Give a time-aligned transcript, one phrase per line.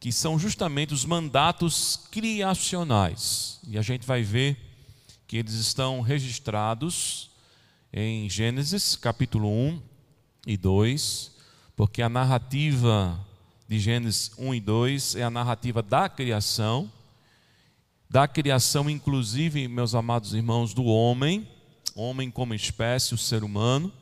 [0.00, 3.60] que são justamente os mandatos criacionais.
[3.66, 4.56] E a gente vai ver
[5.26, 7.30] que eles estão registrados
[7.92, 9.82] em Gênesis capítulo 1
[10.46, 11.32] e 2,
[11.76, 13.18] porque a narrativa
[13.68, 16.90] de Gênesis 1 e 2 é a narrativa da criação,
[18.08, 21.46] da criação, inclusive, meus amados irmãos, do homem,
[21.94, 23.92] homem como espécie, o ser humano,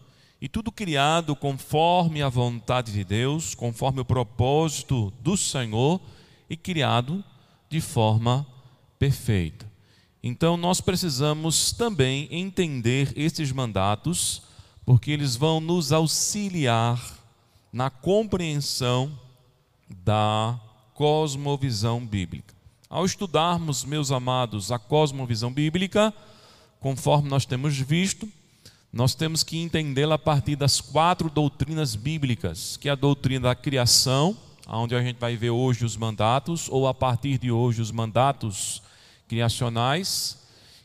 [0.40, 6.00] e tudo criado conforme a vontade de Deus, conforme o propósito do Senhor
[6.48, 7.24] e criado
[7.68, 8.46] de forma
[8.98, 9.70] perfeita.
[10.22, 14.42] Então nós precisamos também entender esses mandatos,
[14.84, 17.00] porque eles vão nos auxiliar
[17.72, 19.18] na compreensão
[20.04, 20.58] da
[20.94, 22.54] cosmovisão bíblica.
[22.88, 26.14] Ao estudarmos, meus amados, a cosmovisão bíblica,
[26.80, 28.28] conforme nós temos visto,
[28.96, 33.54] nós temos que entendê-la a partir das quatro doutrinas bíblicas, que é a doutrina da
[33.54, 34.36] criação,
[34.66, 38.82] onde a gente vai ver hoje os mandatos, ou a partir de hoje os mandatos
[39.28, 40.38] criacionais,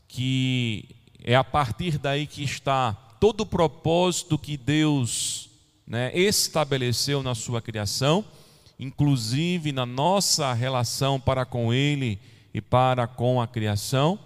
[0.07, 0.85] que
[1.23, 5.49] é a partir daí que está todo o propósito que Deus
[5.87, 8.23] né, estabeleceu na sua criação
[8.81, 12.19] inclusive na nossa relação para com Ele
[12.51, 14.17] e para com a criação,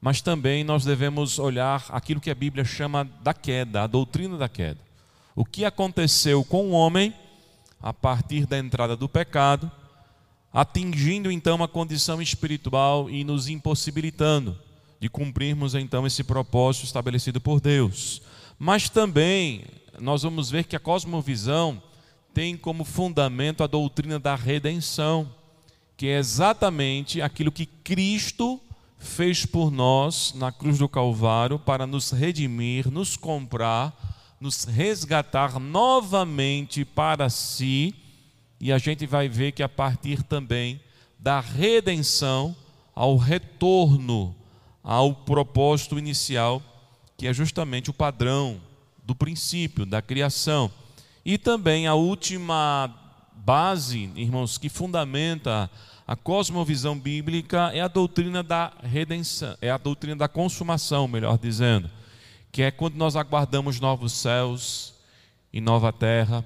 [0.00, 4.48] mas também nós devemos olhar aquilo que a Bíblia chama da queda, a doutrina da
[4.48, 4.78] queda.
[5.34, 7.14] O que aconteceu com o homem
[7.80, 9.70] a partir da entrada do pecado,
[10.52, 14.58] atingindo então a condição espiritual e nos impossibilitando
[14.98, 18.22] de cumprirmos então esse propósito estabelecido por Deus.
[18.58, 19.64] Mas também
[20.00, 21.82] nós vamos ver que a cosmovisão
[22.32, 25.30] tem como fundamento a doutrina da redenção,
[25.96, 28.60] que é exatamente aquilo que Cristo
[29.06, 36.84] fez por nós na cruz do Calvário para nos redimir, nos comprar, nos resgatar novamente
[36.84, 37.94] para si.
[38.60, 40.80] E a gente vai ver que a partir também
[41.18, 42.54] da redenção
[42.94, 44.34] ao retorno
[44.82, 46.62] ao propósito inicial,
[47.16, 48.60] que é justamente o padrão
[49.04, 50.70] do princípio da criação.
[51.24, 52.94] E também a última
[53.34, 55.70] base, irmãos, que fundamenta
[56.06, 61.90] a cosmovisão bíblica é a doutrina da redenção, é a doutrina da consumação, melhor dizendo,
[62.52, 64.94] que é quando nós aguardamos novos céus
[65.52, 66.44] e nova terra,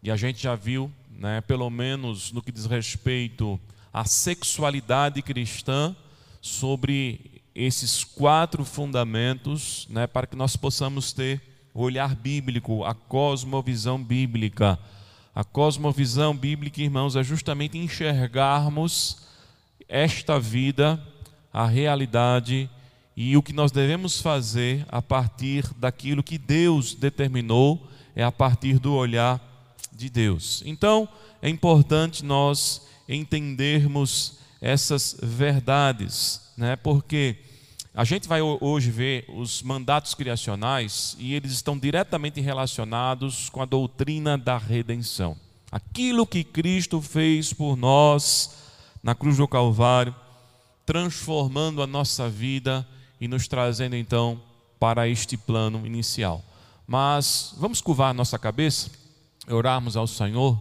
[0.00, 3.58] e a gente já viu, né, pelo menos no que diz respeito
[3.92, 5.94] à sexualidade cristã,
[6.40, 11.42] sobre esses quatro fundamentos, né, para que nós possamos ter
[11.74, 14.78] o olhar bíblico, a cosmovisão bíblica.
[15.34, 19.18] A cosmovisão bíblica, irmãos, é justamente enxergarmos
[19.88, 21.00] esta vida,
[21.52, 22.68] a realidade
[23.16, 28.78] e o que nós devemos fazer a partir daquilo que Deus determinou, é a partir
[28.78, 29.40] do olhar
[29.92, 30.62] de Deus.
[30.64, 31.08] Então,
[31.42, 36.76] é importante nós entendermos essas verdades, né?
[36.76, 37.36] Porque
[37.92, 43.64] a gente vai hoje ver os mandatos criacionais e eles estão diretamente relacionados com a
[43.64, 45.36] doutrina da redenção.
[45.72, 48.56] Aquilo que Cristo fez por nós
[49.02, 50.14] na cruz do Calvário,
[50.86, 52.86] transformando a nossa vida
[53.20, 54.40] e nos trazendo então
[54.78, 56.44] para este plano inicial.
[56.86, 58.90] Mas vamos curvar nossa cabeça,
[59.48, 60.60] orarmos ao Senhor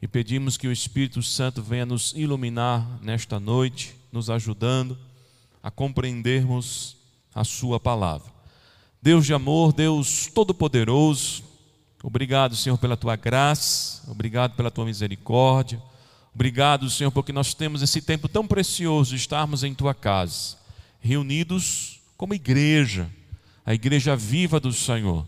[0.00, 4.98] e pedimos que o Espírito Santo venha nos iluminar nesta noite, nos ajudando
[5.64, 6.94] a compreendermos
[7.34, 8.30] a Sua palavra.
[9.00, 11.42] Deus de amor, Deus Todo-Poderoso,
[12.02, 15.82] obrigado, Senhor, pela Tua graça, obrigado pela Tua misericórdia,
[16.34, 20.58] obrigado, Senhor, porque nós temos esse tempo tão precioso de estarmos em Tua casa,
[21.00, 23.10] reunidos como igreja,
[23.64, 25.26] a igreja viva do Senhor,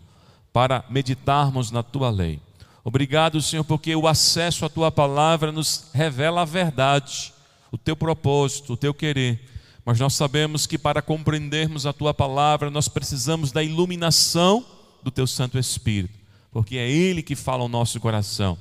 [0.53, 2.39] para meditarmos na Tua lei.
[2.83, 7.33] Obrigado, Senhor, porque o acesso à Tua palavra nos revela a verdade,
[7.71, 9.56] o Teu propósito, o Teu querer
[9.87, 14.65] mas nós sabemos que para compreendermos a tua palavra, nós precisamos da iluminação
[15.01, 16.13] do teu Santo Espírito,
[16.51, 18.57] porque é Ele que fala ao nosso coração,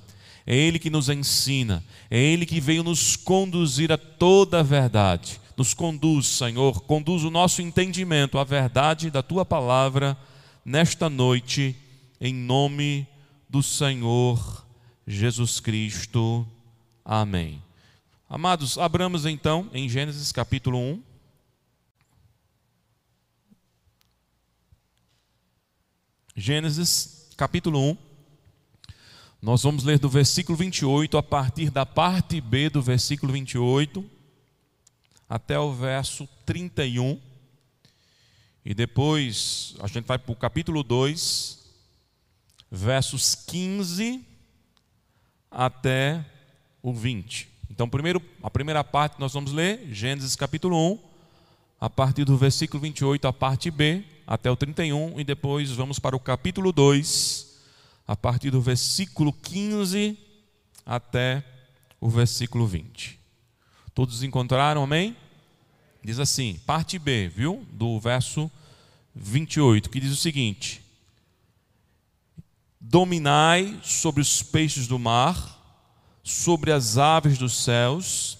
[0.46, 5.40] é Ele que nos ensina, é Ele que veio nos conduzir a toda a verdade.
[5.56, 10.16] Nos conduz, Senhor, conduz o nosso entendimento à verdade da tua palavra
[10.64, 11.74] nesta noite,
[12.20, 13.04] em nome
[13.50, 14.64] do Senhor
[15.04, 16.46] Jesus Cristo.
[17.04, 17.60] Amém.
[18.30, 21.05] Amados, abramos então em Gênesis capítulo 1.
[26.38, 27.96] Gênesis capítulo 1.
[29.40, 34.04] Nós vamos ler do versículo 28 a partir da parte B do versículo 28
[35.26, 37.18] até o verso 31.
[38.66, 41.58] E depois a gente vai para o capítulo 2,
[42.70, 44.22] versos 15
[45.50, 46.22] até
[46.82, 47.48] o 20.
[47.70, 50.98] Então, primeiro, a primeira parte nós vamos ler, Gênesis capítulo 1,
[51.80, 56.16] a partir do versículo 28, a parte B, até o 31, e depois vamos para
[56.16, 57.58] o capítulo 2,
[58.06, 60.18] a partir do versículo 15
[60.84, 61.44] até
[62.00, 63.18] o versículo 20.
[63.94, 65.16] Todos encontraram, amém?
[66.02, 67.66] Diz assim, parte B, viu?
[67.72, 68.50] Do verso
[69.14, 70.82] 28, que diz o seguinte:
[72.80, 75.56] Dominai sobre os peixes do mar,
[76.22, 78.38] sobre as aves dos céus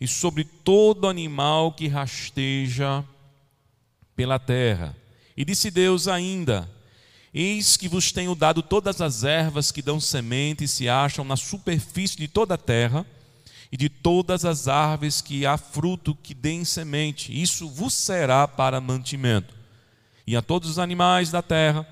[0.00, 3.04] e sobre todo animal que rasteja
[4.14, 4.96] pela terra.
[5.38, 6.68] E disse Deus ainda:
[7.32, 11.36] Eis que vos tenho dado todas as ervas que dão semente e se acham na
[11.36, 13.06] superfície de toda a terra,
[13.70, 17.40] e de todas as árvores que há fruto que deem semente.
[17.40, 19.54] Isso vos será para mantimento.
[20.26, 21.86] E a todos os animais da terra,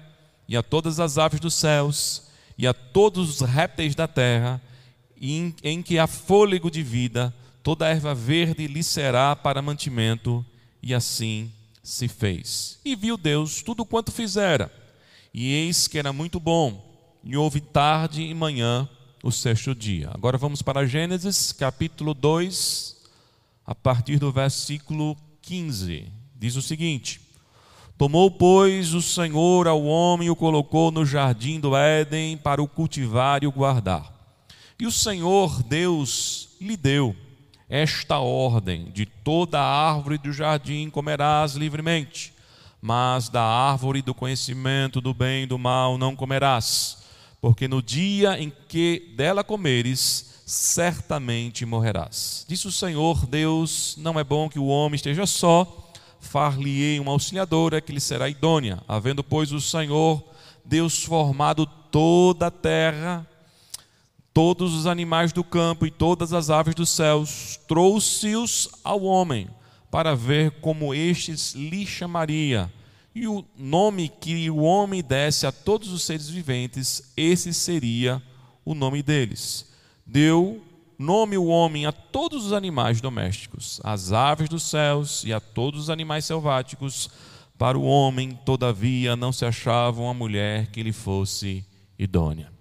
[0.49, 2.25] e a todas as aves dos céus,
[2.59, 4.61] e a todos os répteis da terra,
[5.21, 7.33] em, em que há fôlego de vida,
[7.63, 10.45] toda erva verde lhe será para mantimento.
[10.83, 11.53] E assim
[11.88, 12.79] se fez.
[12.85, 14.71] E viu Deus tudo quanto fizera
[15.38, 16.83] e eis que era muito bom,
[17.23, 18.88] e houve tarde e manhã
[19.23, 20.11] o sexto dia.
[20.15, 22.97] Agora vamos para Gênesis capítulo 2,
[23.67, 26.11] a partir do versículo 15.
[26.35, 27.21] Diz o seguinte:
[27.99, 32.69] Tomou, pois, o Senhor ao homem e o colocou no jardim do Éden para o
[32.69, 34.11] cultivar e o guardar.
[34.81, 37.15] E o Senhor Deus lhe deu
[37.69, 42.37] esta ordem: de toda a árvore do jardim comerás livremente
[42.81, 46.99] mas da árvore do conhecimento do bem e do mal não comerás,
[47.41, 52.47] porque no dia em que dela comeres, certamente morrerás.
[52.49, 55.91] Disse o Senhor Deus: Não é bom que o homem esteja só,
[56.21, 58.81] far-lhe-ei uma auxiliadora que lhe será idônea.
[58.87, 60.23] Havendo, pois, o Senhor
[60.65, 63.27] Deus formado toda a terra,
[64.37, 69.49] todos os animais do campo e todas as aves dos céus, trouxe-os ao homem
[69.91, 72.71] para ver como estes lhe chamaria.
[73.15, 78.23] E o nome que o homem desse a todos os seres viventes, esse seria
[78.62, 79.73] o nome deles.
[80.05, 80.62] Deu
[80.99, 85.81] nome o homem a todos os animais domésticos, às aves dos céus e a todos
[85.81, 87.09] os animais selváticos.
[87.56, 91.65] Para o homem, todavia, não se achava uma mulher que lhe fosse
[91.99, 92.55] idônea.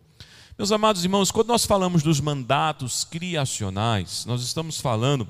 [0.57, 5.27] Meus amados irmãos, quando nós falamos dos mandatos criacionais, nós estamos falando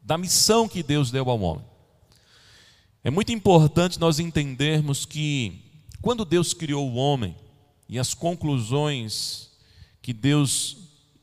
[0.00, 1.64] da missão que Deus deu ao homem.
[3.04, 5.60] É muito importante nós entendermos que
[6.00, 7.36] quando Deus criou o homem
[7.86, 9.50] e as conclusões
[10.00, 10.78] que Deus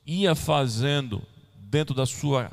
[0.05, 1.23] ia fazendo
[1.55, 2.51] dentro da sua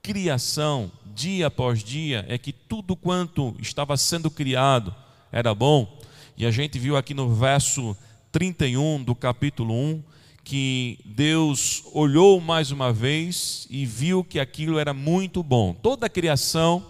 [0.00, 4.94] criação, dia após dia, é que tudo quanto estava sendo criado
[5.32, 5.98] era bom.
[6.36, 7.96] E a gente viu aqui no verso
[8.34, 10.02] 31 do capítulo 1
[10.42, 15.72] que Deus olhou mais uma vez e viu que aquilo era muito bom.
[15.72, 16.84] Toda a criação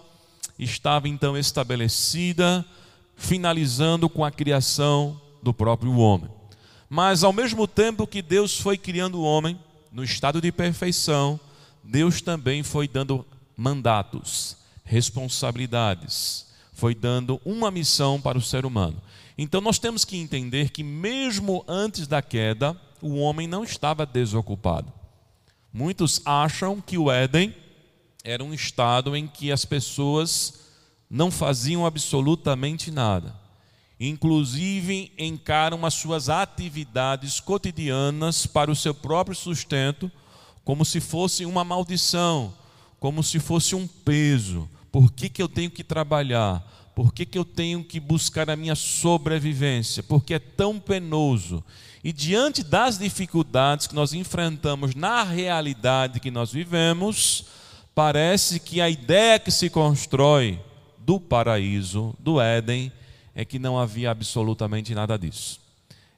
[0.59, 2.65] estava então estabelecida,
[3.15, 6.31] finalizando com a criação do próprio homem.
[6.89, 9.61] Mas ao mesmo tempo que Deus foi criando o homem
[9.93, 11.39] no estado de perfeição,
[11.83, 13.23] Deus também foi dando
[13.55, 18.97] mandatos, responsabilidades, foi dando uma missão para o ser humano.
[19.37, 24.93] Então nós temos que entender que mesmo antes da queda, o homem não estava desocupado.
[25.73, 27.55] Muitos acham que o Éden
[28.23, 30.61] era um estado em que as pessoas
[31.11, 33.35] não faziam absolutamente nada.
[33.99, 40.11] Inclusive encaram as suas atividades cotidianas para o seu próprio sustento
[40.65, 42.55] como se fosse uma maldição,
[42.99, 44.69] como se fosse um peso.
[44.91, 46.65] Por que, que eu tenho que trabalhar?
[46.95, 50.03] Por que, que eu tenho que buscar a minha sobrevivência?
[50.03, 51.65] Porque é tão penoso.
[52.05, 57.47] E diante das dificuldades que nós enfrentamos na realidade que nós vivemos,
[57.95, 60.61] parece que a ideia que se constrói
[60.99, 62.93] do paraíso, do Éden,
[63.35, 65.61] é que não havia absolutamente nada disso.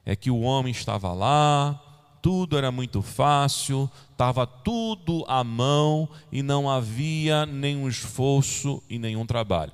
[0.05, 1.81] É que o homem estava lá,
[2.21, 9.25] tudo era muito fácil, estava tudo à mão e não havia nenhum esforço e nenhum
[9.25, 9.71] trabalho.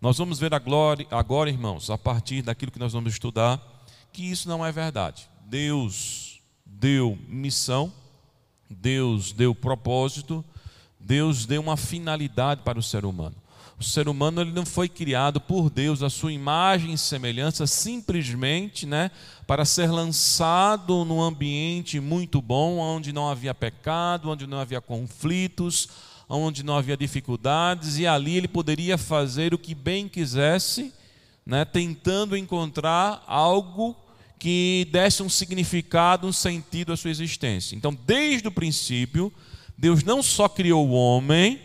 [0.00, 3.60] Nós vamos ver agora, irmãos, a partir daquilo que nós vamos estudar,
[4.12, 5.28] que isso não é verdade.
[5.46, 7.92] Deus deu missão,
[8.68, 10.44] Deus deu propósito,
[11.00, 13.36] Deus deu uma finalidade para o ser humano.
[13.78, 18.86] O ser humano ele não foi criado por Deus, a sua imagem e semelhança, simplesmente
[18.86, 19.10] né,
[19.46, 25.88] para ser lançado num ambiente muito bom, onde não havia pecado, onde não havia conflitos,
[26.28, 30.92] onde não havia dificuldades, e ali ele poderia fazer o que bem quisesse,
[31.44, 33.96] né, tentando encontrar algo
[34.38, 37.76] que desse um significado, um sentido à sua existência.
[37.76, 39.32] Então, desde o princípio,
[39.78, 41.60] Deus não só criou o homem,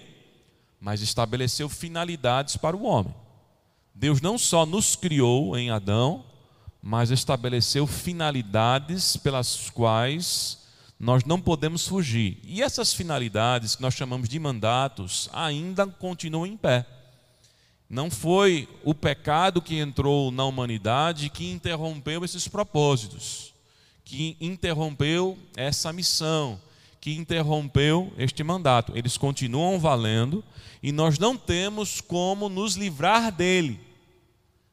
[0.79, 3.13] mas estabeleceu finalidades para o homem.
[3.93, 6.25] Deus não só nos criou em Adão,
[6.81, 10.60] mas estabeleceu finalidades pelas quais
[11.01, 12.37] nós não podemos fugir.
[12.43, 16.85] E essas finalidades, que nós chamamos de mandatos, ainda continuam em pé.
[17.89, 23.51] Não foi o pecado que entrou na humanidade que interrompeu esses propósitos,
[24.05, 26.61] que interrompeu essa missão,
[27.01, 28.93] que interrompeu este mandato.
[28.95, 30.43] Eles continuam valendo
[30.83, 33.79] e nós não temos como nos livrar dele.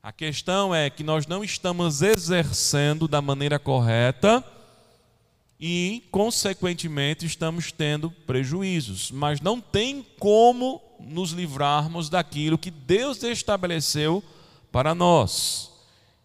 [0.02, 4.44] A questão é que nós não estamos exercendo da maneira correta
[5.60, 9.10] e, consequentemente, estamos tendo prejuízos.
[9.10, 14.22] Mas não tem como nos livrarmos daquilo que Deus estabeleceu
[14.70, 15.72] para nós.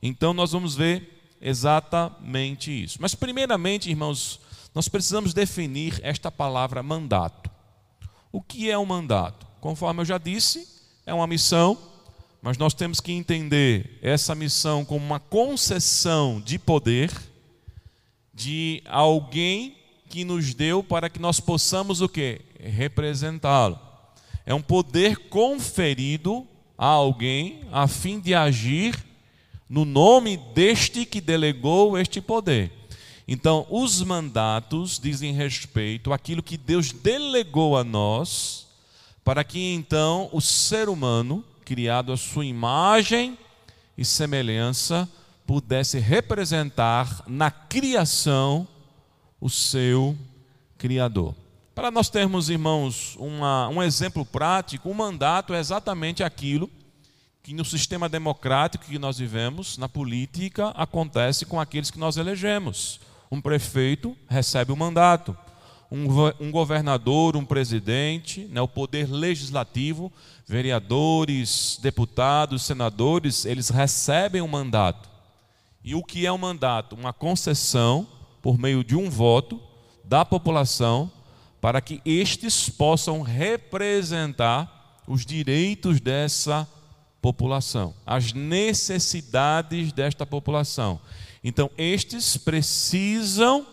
[0.02, 2.98] Então, nós vamos ver exatamente isso.
[3.02, 4.40] Mas, primeiramente, irmãos,
[4.74, 7.50] nós precisamos definir esta palavra mandato.
[8.32, 9.48] O que é um mandato?
[9.60, 10.68] Conforme eu já disse,
[11.06, 11.78] é uma missão
[12.44, 17.10] mas nós temos que entender essa missão como uma concessão de poder
[18.34, 19.75] de alguém
[20.10, 22.42] que nos deu para que nós possamos o que?
[22.60, 23.80] Representá-lo.
[24.46, 26.46] É um poder conferido
[26.78, 28.96] a alguém a fim de agir
[29.70, 32.72] no nome deste que delegou este poder.
[33.28, 38.68] Então, os mandatos dizem respeito àquilo que Deus delegou a nós,
[39.24, 43.38] para que então o ser humano criado à sua imagem
[43.98, 45.10] e semelhança,
[45.46, 48.68] pudesse representar na criação
[49.40, 50.18] o seu
[50.78, 51.34] Criador.
[51.74, 56.70] Para nós termos, irmãos, uma, um exemplo prático, um mandato é exatamente aquilo
[57.42, 63.00] que no sistema democrático que nós vivemos, na política, acontece com aqueles que nós elegemos.
[63.32, 65.36] Um prefeito recebe o um mandato,
[65.92, 66.06] um,
[66.40, 70.12] um, governador, um presidente, né, o poder legislativo
[70.46, 75.12] vereadores, deputados, senadores, eles recebem um mandato.
[75.84, 76.96] E o que é um mandato?
[76.96, 78.08] Uma concessão
[78.42, 79.60] por meio de um voto
[80.04, 81.12] da população
[81.60, 86.68] para que estes possam representar os direitos dessa
[87.22, 91.00] população, as necessidades desta população.
[91.44, 93.66] Então, estes precisam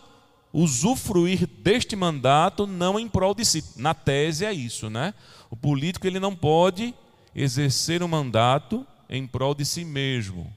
[0.53, 3.65] usufruir deste mandato não em prol de si.
[3.77, 5.15] Na tese é isso, né?
[5.51, 6.95] O político ele não pode
[7.35, 10.53] exercer o um mandato em prol de si mesmo.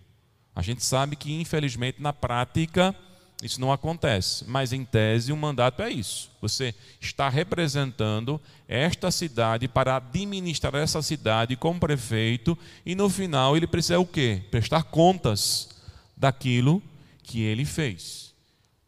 [0.56, 2.96] A gente sabe que infelizmente na prática
[3.42, 6.32] isso não acontece, mas em tese o mandato é isso.
[6.42, 13.68] Você está representando esta cidade para administrar essa cidade como prefeito e no final ele
[13.68, 14.42] precisa o quê?
[14.50, 15.70] Prestar contas
[16.16, 16.82] daquilo
[17.22, 18.34] que ele fez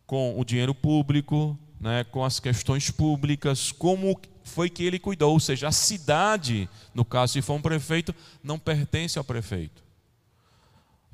[0.06, 5.34] com o dinheiro público, né, com as questões públicas, como foi que ele cuidou.
[5.34, 9.84] Ou seja, a cidade, no caso, se for um prefeito, não pertence ao prefeito.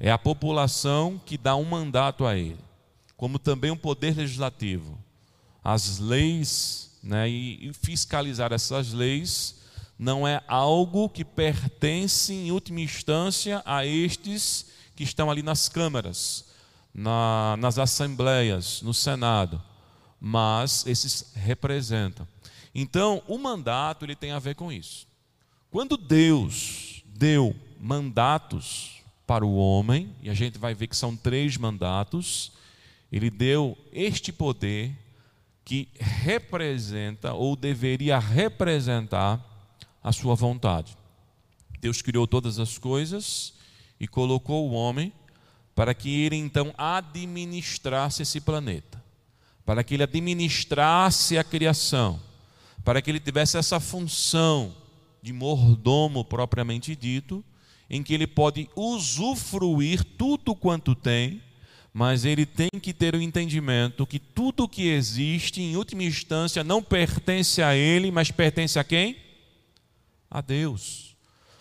[0.04, 2.58] É a população que dá um mandato a ele,
[3.16, 4.98] como também um poder legislativo.
[5.64, 9.62] As leis né, e fiscalizar essas leis
[10.00, 16.46] não é algo que pertence, em última instância, a estes que estão ali nas câmaras
[16.92, 19.62] na, nas assembleias, no Senado,
[20.20, 22.28] mas esses representam.
[22.74, 25.06] Então, o mandato ele tem a ver com isso.
[25.70, 29.01] Quando Deus deu mandatos
[29.32, 32.52] para o homem, e a gente vai ver que são três mandatos,
[33.10, 34.92] ele deu este poder
[35.64, 39.40] que representa ou deveria representar
[40.04, 40.98] a sua vontade.
[41.80, 43.54] Deus criou todas as coisas
[43.98, 45.14] e colocou o homem
[45.74, 49.02] para que ele então administrasse esse planeta,
[49.66, 52.20] para que ele administrasse a criação,
[52.84, 54.76] para que ele tivesse essa função
[55.22, 57.42] de mordomo propriamente dito,
[57.94, 61.44] em que ele pode usufruir tudo quanto tem,
[61.94, 66.82] mas ele tem que ter o entendimento que tudo que existe, em última instância, não
[66.82, 69.18] pertence a ele, mas pertence a quem?
[70.30, 71.18] A Deus.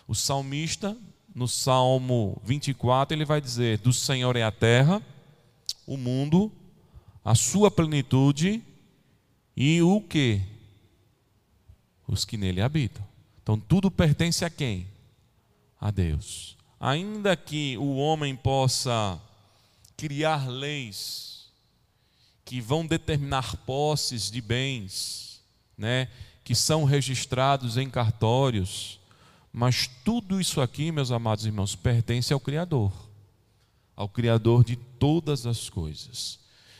[0.07, 0.97] O salmista
[1.35, 5.01] no Salmo 24, ele vai dizer: Do Senhor é a terra,
[5.85, 6.49] o mundo,
[7.25, 8.63] a sua plenitude
[9.53, 10.41] e o que?
[12.07, 13.05] Os que nele habitam.
[13.43, 14.90] Então tudo pertence a quem?
[15.81, 16.55] A Deus.
[16.79, 19.19] Ainda que o homem possa
[19.97, 21.47] criar leis
[22.45, 25.41] que vão determinar posses de bens,
[25.77, 26.07] né,
[26.43, 28.99] que são registrados em cartórios,
[29.51, 32.91] mas tudo isso aqui, meus amados irmãos, pertence ao Criador,
[33.95, 36.39] ao Criador de todas as coisas.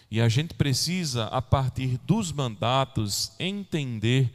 [0.10, 4.32] E a gente precisa, a partir dos mandatos, entender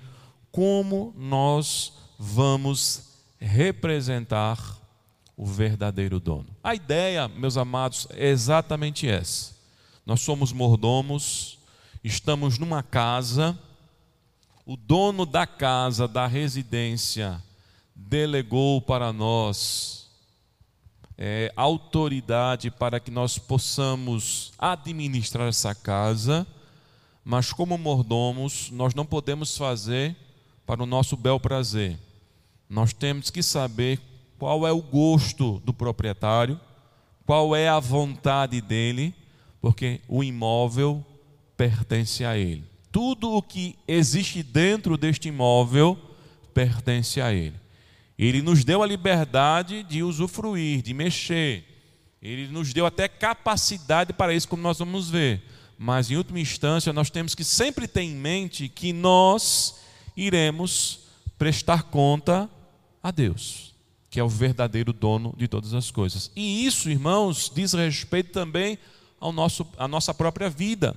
[0.50, 3.05] como nós vamos
[3.38, 4.58] representar
[5.36, 6.46] o verdadeiro dono.
[6.62, 9.54] A ideia, meus amados, é exatamente essa.
[10.04, 11.58] Nós somos mordomos,
[12.02, 13.58] estamos numa casa,
[14.64, 17.42] o dono da casa, da residência,
[17.94, 20.08] delegou para nós
[21.18, 26.46] é, autoridade para que nós possamos administrar essa casa,
[27.24, 30.14] mas como mordomos, nós não podemos fazer
[30.66, 31.98] para o nosso bel prazer.
[32.68, 34.00] Nós temos que saber
[34.38, 36.60] qual é o gosto do proprietário,
[37.24, 39.14] qual é a vontade dele,
[39.60, 41.04] porque o imóvel
[41.56, 42.64] pertence a ele.
[42.92, 45.98] Tudo o que existe dentro deste imóvel
[46.54, 47.56] pertence a ele.
[48.18, 51.64] Ele nos deu a liberdade de usufruir, de mexer.
[52.22, 55.42] Ele nos deu até capacidade para isso, como nós vamos ver.
[55.78, 59.76] Mas, em última instância, nós temos que sempre ter em mente que nós
[60.16, 61.00] iremos
[61.36, 62.48] prestar conta
[63.06, 63.72] a Deus,
[64.10, 66.28] que é o verdadeiro dono de todas as coisas.
[66.34, 68.76] E isso, irmãos, diz respeito também
[69.20, 70.96] ao nosso, à nossa própria vida,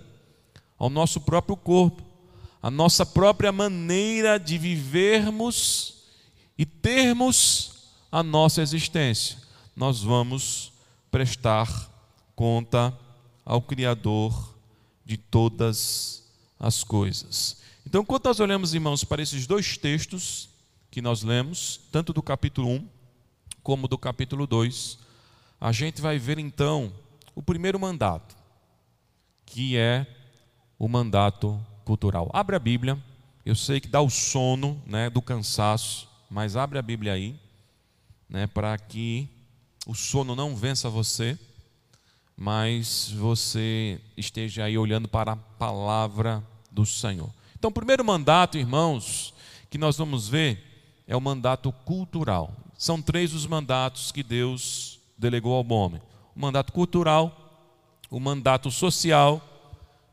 [0.76, 2.02] ao nosso próprio corpo,
[2.64, 5.98] à nossa própria maneira de vivermos
[6.58, 7.74] e termos
[8.12, 9.38] a nossa existência,
[9.76, 10.74] nós vamos
[11.12, 11.92] prestar
[12.36, 12.92] conta
[13.46, 14.56] ao Criador
[15.06, 16.24] de todas
[16.60, 17.58] as coisas.
[17.86, 20.49] Então, quando nós olhamos, irmãos, para esses dois textos
[20.92, 22.88] que nós lemos, tanto do capítulo 1
[23.62, 24.98] como do capítulo 2,
[25.62, 26.92] a gente vai ver então
[27.36, 28.36] o primeiro mandato,
[29.46, 30.08] que é
[30.78, 32.30] o mandato cultural.
[32.34, 32.98] Abre a Bíblia,
[33.46, 37.40] eu sei que dá o sono né, do cansaço, mas abre a Bíblia aí,
[38.28, 39.28] né, para que
[39.86, 41.38] o sono não vença você,
[42.36, 47.30] mas você esteja aí olhando para a palavra do Senhor.
[47.58, 49.34] Então, o primeiro mandato, irmãos,
[49.70, 50.69] que nós vamos ver
[51.10, 52.54] é o mandato cultural.
[52.78, 56.00] São três os mandatos que Deus delegou ao homem:
[56.36, 57.36] o mandato cultural,
[58.12, 59.44] o mandato social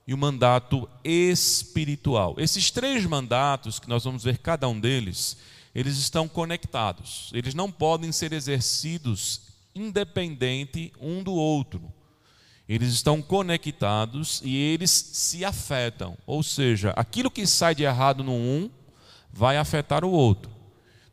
[0.07, 2.35] e o mandato espiritual.
[2.39, 5.37] Esses três mandatos, que nós vamos ver cada um deles,
[5.75, 7.31] eles estão conectados.
[7.35, 9.43] Eles não podem ser exercidos
[9.75, 11.93] independente um do outro.
[12.67, 16.17] Eles estão conectados e eles se afetam.
[16.27, 18.71] Ou seja, aquilo que sai de errado no um
[19.31, 20.56] vai afetar o outro.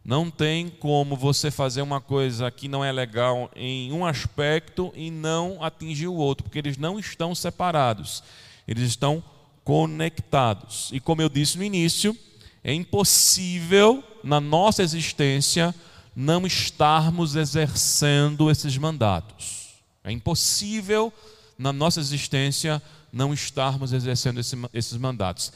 [0.03, 5.09] Não tem como você fazer uma coisa que não é legal em um aspecto e
[5.09, 8.21] não atingir o outro, porque eles não estão separados.
[8.67, 9.23] Eles estão
[9.63, 10.89] conectados.
[10.91, 12.17] E como eu disse no início,
[12.63, 15.73] é impossível na nossa existência
[16.15, 19.69] não estarmos exercendo esses mandatos.
[20.03, 21.13] É impossível
[21.57, 25.53] na nossa existência não estarmos exercendo esse, esses mandatos.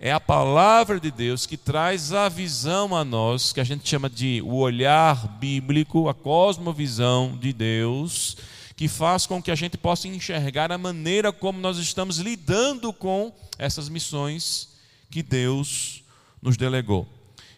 [0.00, 4.08] É a palavra de Deus que traz a visão a nós, que a gente chama
[4.08, 8.36] de o olhar bíblico, a cosmovisão de Deus,
[8.76, 13.34] que faz com que a gente possa enxergar a maneira como nós estamos lidando com
[13.58, 14.68] essas missões
[15.10, 16.04] que Deus
[16.40, 17.04] nos delegou.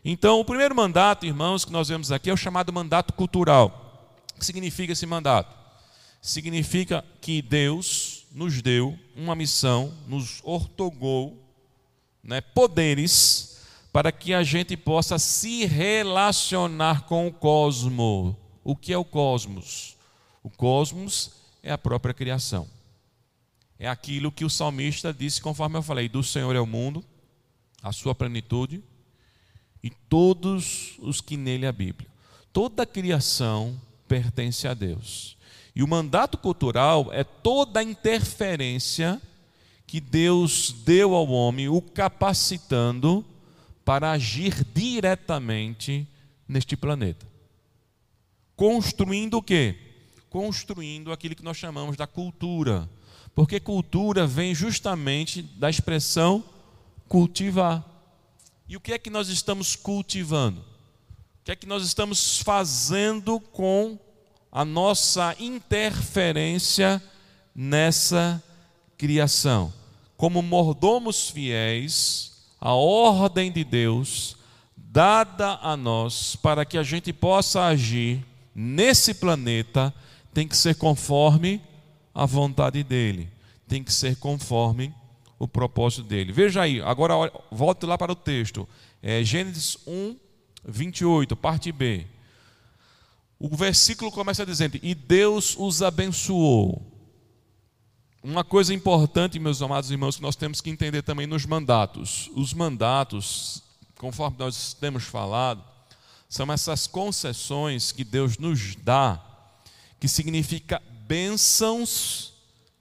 [0.02, 4.16] Então, o primeiro mandato, irmãos, que nós vemos aqui é o chamado mandato cultural.
[4.34, 5.54] O que significa esse mandato?
[6.22, 11.49] Significa que Deus nos deu uma missão, nos ortogou
[12.22, 13.58] né, poderes
[13.92, 18.34] para que a gente possa se relacionar com o cosmos.
[18.62, 19.96] O que é o cosmos?
[20.42, 22.68] O cosmos é a própria criação.
[23.78, 27.04] É aquilo que o salmista disse, conforme eu falei: do Senhor é o mundo,
[27.82, 28.82] a sua plenitude
[29.82, 32.06] e todos os que nele habitam.
[32.52, 35.36] Toda a criação pertence a Deus.
[35.74, 39.20] E o mandato cultural é toda a interferência
[39.90, 43.26] que Deus deu ao homem, o capacitando
[43.84, 46.06] para agir diretamente
[46.46, 47.26] neste planeta.
[48.54, 49.76] Construindo o quê?
[50.30, 52.88] Construindo aquilo que nós chamamos da cultura.
[53.34, 56.44] Porque cultura vem justamente da expressão
[57.08, 57.84] cultivar.
[58.68, 60.60] E o que é que nós estamos cultivando?
[60.60, 63.98] O que é que nós estamos fazendo com
[64.52, 67.02] a nossa interferência
[67.52, 68.40] nessa
[68.96, 69.79] criação?
[70.20, 74.36] Como mordomos fiéis, a ordem de Deus
[74.76, 78.22] dada a nós para que a gente possa agir
[78.54, 79.94] nesse planeta
[80.34, 81.58] tem que ser conforme
[82.14, 83.30] a vontade dele,
[83.66, 84.94] tem que ser conforme
[85.38, 86.34] o propósito dele.
[86.34, 87.14] Veja aí, agora
[87.50, 88.68] volte lá para o texto.
[89.02, 90.16] É, Gênesis 1,
[90.62, 92.06] 28, parte B.
[93.38, 96.89] O versículo começa dizendo: E Deus os abençoou.
[98.22, 102.30] Uma coisa importante, meus amados irmãos, que nós temos que entender também nos mandatos.
[102.34, 103.62] Os mandatos,
[103.96, 105.64] conforme nós temos falado,
[106.28, 109.20] são essas concessões que Deus nos dá,
[109.98, 112.34] que significa bênçãos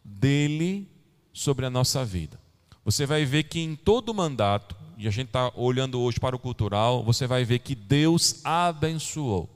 [0.04, 0.88] dele
[1.32, 2.40] sobre a nossa vida.
[2.84, 6.40] Você vai ver que em todo mandato, e a gente está olhando hoje para o
[6.40, 9.50] cultural, você vai ver que Deus abençoou.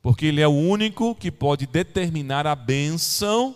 [0.00, 3.54] Porque Ele é o único que pode determinar a bênção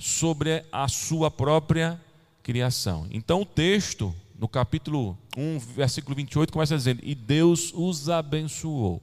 [0.00, 2.00] sobre a sua própria
[2.42, 3.06] criação.
[3.10, 9.00] Então o texto, no capítulo 1, versículo 28, começa dizendo: E Deus os abençoou.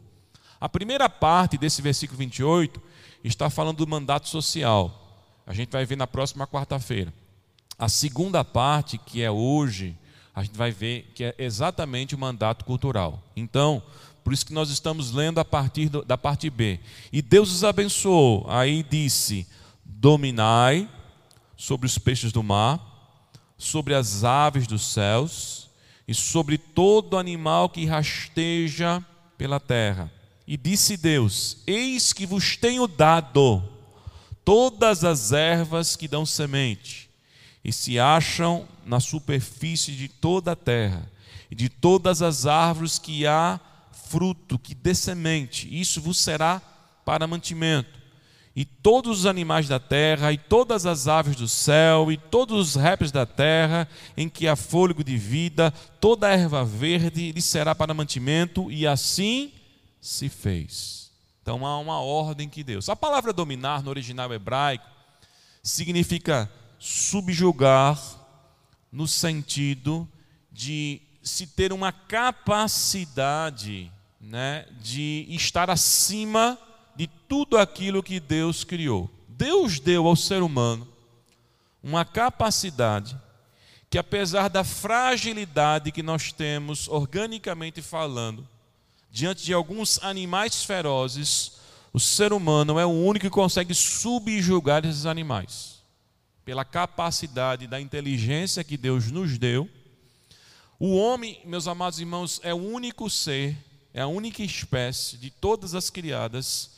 [0.60, 2.82] A primeira parte desse versículo 28
[3.24, 5.04] está falando do mandato social.
[5.46, 7.14] A gente vai ver na próxima quarta-feira.
[7.78, 9.96] A segunda parte, que é hoje,
[10.34, 13.22] a gente vai ver que é exatamente o mandato cultural.
[13.36, 13.84] Então,
[14.24, 16.80] por isso que nós estamos lendo a partir do, da parte B.
[17.14, 18.46] E Deus os abençoou.
[18.50, 19.48] Aí disse:
[20.00, 20.88] dominai
[21.56, 22.80] sobre os peixes do mar,
[23.58, 25.70] sobre as aves dos céus
[26.08, 29.04] e sobre todo animal que rasteja
[29.38, 30.12] pela terra.
[30.46, 33.64] E disse Deus: Eis que vos tenho dado
[34.46, 37.10] todas as ervas que dão semente
[37.64, 41.12] e se acham na superfície de toda a terra,
[41.52, 43.60] e de todas as árvores que há
[43.92, 46.62] fruto, que dê semente, isso vos será
[47.04, 48.07] para mantimento
[48.58, 52.76] e todos os animais da terra, e todas as aves do céu, e todos os
[52.76, 57.76] répteis da terra, em que há fôlego de vida, toda a erva verde lhe será
[57.76, 59.54] para mantimento, e assim
[60.02, 61.12] se fez.
[61.40, 62.90] Então há uma ordem que Deus.
[62.90, 64.88] A palavra dominar no original hebraico
[65.62, 68.02] significa subjugar,
[68.92, 70.10] no sentido
[70.52, 76.58] de se ter uma capacidade né, de estar acima
[76.98, 79.08] de tudo aquilo que Deus criou.
[79.28, 80.88] Deus deu ao ser humano
[81.84, 83.16] uma capacidade
[83.88, 88.48] que, apesar da fragilidade que nós temos, organicamente falando,
[89.12, 91.60] diante de alguns animais ferozes,
[91.94, 95.78] o ser humano é o único que consegue subjugar esses animais.
[96.44, 99.70] Pela capacidade da inteligência que Deus nos deu,
[100.80, 103.56] o homem, meus amados irmãos, é o único ser,
[103.94, 106.77] é a única espécie de todas as criadas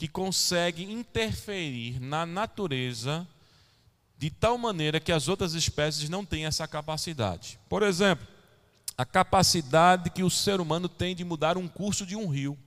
[0.00, 3.28] que consegue interferir na natureza
[4.16, 7.60] de tal maneira que as outras espécies não têm essa capacidade.
[7.68, 8.26] Por exemplo,
[8.96, 12.58] a capacidade que o ser humano tem de mudar um curso de um rio.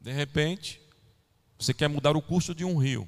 [0.00, 0.80] De repente,
[1.58, 3.06] você quer mudar o curso de um rio.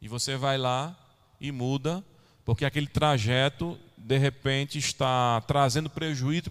[0.00, 0.98] E você vai lá
[1.38, 2.02] e muda,
[2.46, 6.50] porque aquele trajeto, de repente, está trazendo prejuízo,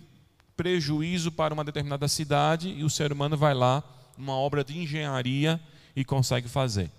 [0.56, 3.84] prejuízo para uma determinada cidade, e o ser humano vai lá
[4.18, 5.60] uma obra de engenharia
[5.96, 6.90] e consegue fazer.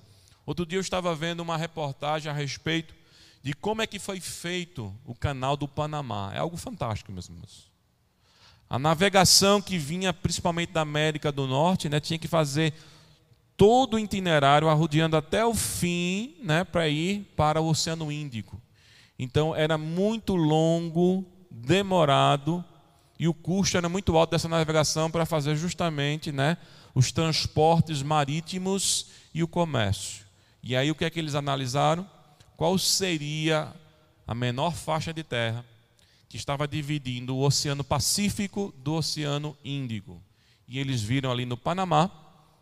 [0.44, 2.94] Outro dia eu estava vendo uma reportagem a respeito
[3.42, 6.33] de como é que foi feito o canal do Panamá.
[6.35, 7.70] É algo fantástico, meus irmãos.
[8.68, 12.74] A navegação que vinha principalmente da América do Norte, né, tinha que fazer
[13.57, 18.61] todo o itinerário arrodeando até o fim, né, para ir para o Oceano Índico.
[19.18, 22.64] Então era muito longo, demorado
[23.18, 26.57] e o custo era muito alto dessa navegação para fazer justamente, né,
[26.96, 30.24] os transportes marítimos e o comércio.
[30.62, 32.09] E aí o que é que eles analisaram?
[32.56, 33.70] Qual seria
[34.26, 35.62] a menor faixa de terra
[36.26, 40.22] que estava dividindo o Oceano Pacífico do Oceano Índico?
[40.66, 42.11] E eles viram ali no Panamá,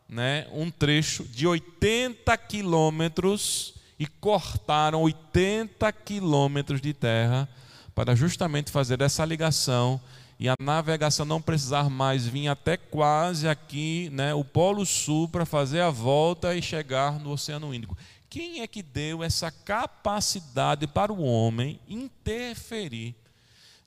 [0.09, 7.49] né, um trecho de 80 quilômetros e cortaram 80 quilômetros de terra
[7.95, 10.01] para justamente fazer essa ligação
[10.39, 15.47] e a navegação não precisar mais vir até quase aqui, né, o Polo Sul, para
[15.47, 17.97] fazer a volta e chegar no Oceano Índico.
[18.29, 23.15] Quem é que deu essa capacidade para o homem interferir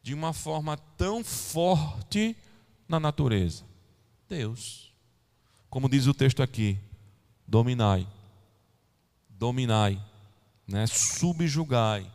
[0.01, 2.35] de uma forma tão forte
[2.87, 3.65] na natureza?
[4.29, 4.93] Deus.
[5.69, 6.77] Como diz o texto aqui,
[7.45, 8.07] dominai,
[9.29, 10.01] dominai,
[10.65, 12.09] né, subjugai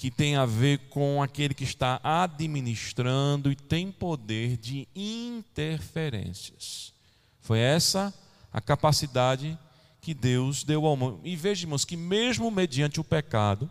[0.00, 6.94] que tem a ver com aquele que está administrando e tem poder de interferências.
[7.38, 8.14] Foi essa
[8.50, 9.58] a capacidade
[10.00, 11.20] que Deus deu ao homem.
[11.22, 13.70] E vejamos que, mesmo mediante o pecado,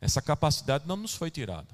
[0.00, 1.68] essa capacidade não nos foi tirada.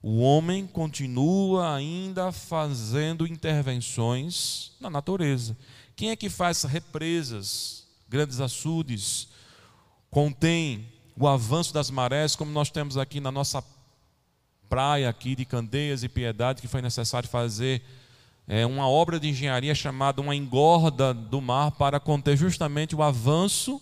[0.00, 5.58] O homem continua ainda fazendo intervenções na natureza.
[5.96, 9.26] Quem é que faz represas, grandes açudes,
[10.08, 13.62] contém o avanço das marés, como nós temos aqui na nossa
[14.68, 17.82] praia aqui de Candeias e Piedade, que foi necessário fazer
[18.46, 23.80] é, uma obra de engenharia chamada uma engorda do mar para conter justamente o avanço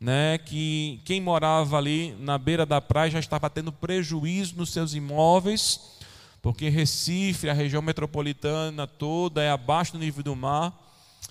[0.00, 4.94] né, que quem morava ali na beira da praia já estava tendo prejuízo nos seus
[4.94, 5.98] imóveis,
[6.40, 10.72] porque Recife, a região metropolitana toda, é abaixo do nível do mar,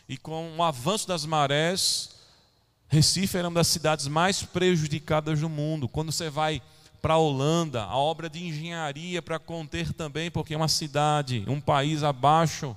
[0.08, 2.19] e com o avanço das marés,
[2.90, 5.88] Recife era uma das cidades mais prejudicadas do mundo.
[5.88, 6.60] Quando você vai
[7.00, 11.62] para a Holanda, a obra de engenharia para conter também, porque é uma cidade, um
[11.62, 12.76] país abaixo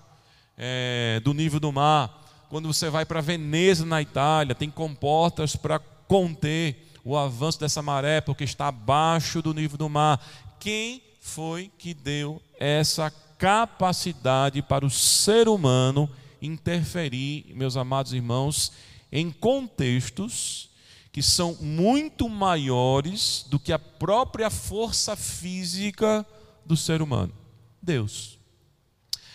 [0.57, 2.23] é, do nível do mar.
[2.51, 8.21] Quando você vai para Veneza, na Itália, tem comportas para conter o avanço dessa maré,
[8.21, 10.23] porque está abaixo do nível do mar.
[10.61, 16.09] Quem foi que deu essa capacidade para o ser humano
[16.41, 18.73] interferir, meus amados irmãos,
[19.13, 20.71] em contextos
[21.13, 26.27] que são muito maiores do que a própria força física
[26.65, 27.33] do ser humano.
[27.81, 28.39] Deus.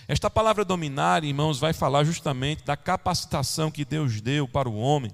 [0.08, 5.12] Esta palavra dominar, irmãos, vai falar justamente da capacitação que Deus deu para o homem,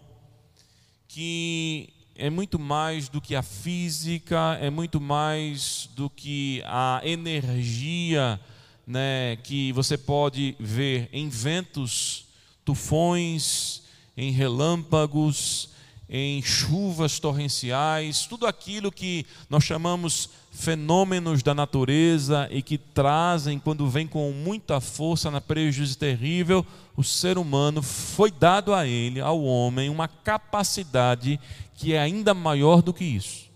[1.08, 8.40] que é muito mais do que a física, é muito mais do que a energia
[8.86, 12.28] né, que você pode ver em ventos,
[12.64, 13.83] tufões,
[14.16, 15.70] em relâmpagos,
[16.10, 23.90] em chuvas torrenciais, tudo aquilo que nós chamamos fenômenos da natureza e que trazem, quando
[23.90, 29.44] vem com muita força, na prejuízo terrível, o ser humano foi dado a ele, ao
[29.44, 31.40] homem, uma capacidade
[31.76, 33.50] que é ainda maior do que isso.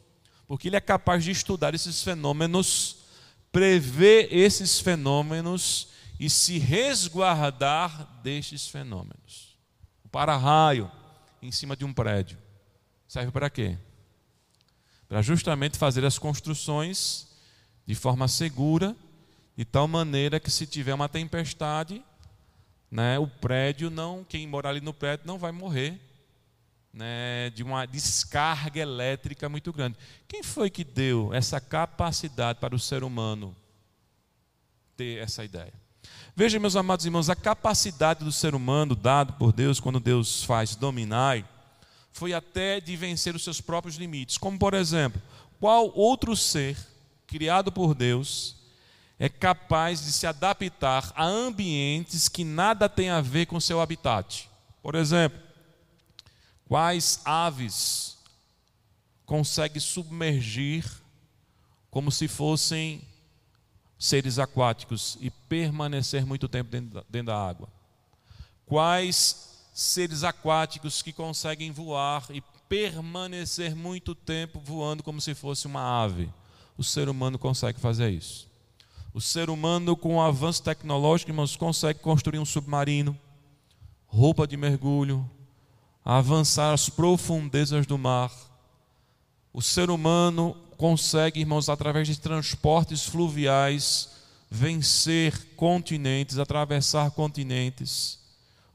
[0.47, 2.97] Porque ele é capaz de estudar esses fenômenos,
[3.51, 5.89] prever esses fenômenos
[6.19, 9.46] e se resguardar destes fenômenos.
[10.17, 10.91] Para-raio
[11.43, 12.39] em cima de um prédio
[13.07, 13.77] serve para quê?
[15.07, 17.27] Para justamente fazer as construções
[17.85, 18.95] de forma segura,
[19.55, 22.03] de tal maneira que se tiver uma tempestade,
[22.89, 26.01] né, o prédio não, quem mora ali no prédio não vai morrer,
[26.91, 29.99] né, de uma descarga elétrica muito grande.
[30.27, 33.55] Quem foi que deu essa capacidade para o ser humano
[34.95, 35.86] ter essa ideia?
[36.39, 40.75] Veja, meus amados irmãos, a capacidade do ser humano dado por Deus quando Deus faz
[40.75, 41.43] dominar
[42.11, 44.37] foi até de vencer os seus próprios limites.
[44.37, 45.19] Como, por exemplo,
[45.59, 46.77] qual outro ser
[47.25, 48.55] criado por Deus
[49.17, 54.47] é capaz de se adaptar a ambientes que nada tem a ver com seu habitat?
[54.83, 55.39] Por exemplo,
[56.67, 58.15] quais aves
[59.25, 60.85] conseguem submergir
[61.89, 63.01] como se fossem
[63.97, 67.67] seres aquáticos e permanecer muito tempo dentro da água?
[68.65, 76.03] Quais seres aquáticos que conseguem voar e permanecer muito tempo voando como se fosse uma
[76.03, 76.29] ave.
[76.77, 78.47] O ser humano consegue fazer isso.
[79.13, 83.17] O ser humano, com o avanço tecnológico, irmãos, consegue construir um submarino,
[84.05, 85.29] roupa de mergulho,
[86.05, 88.31] avançar às profundezas do mar.
[89.51, 94.09] O ser humano consegue, irmãos, através de transportes fluviais,
[94.49, 98.19] vencer continentes, atravessar continentes.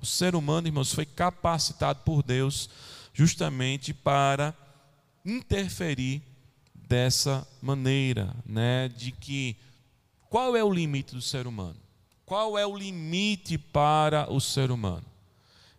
[0.00, 2.68] O ser humano, irmãos, foi capacitado por Deus
[3.14, 4.54] justamente para
[5.24, 6.20] interferir
[6.74, 9.56] dessa maneira, né, de que
[10.28, 11.76] qual é o limite do ser humano?
[12.26, 15.04] Qual é o limite para o ser humano?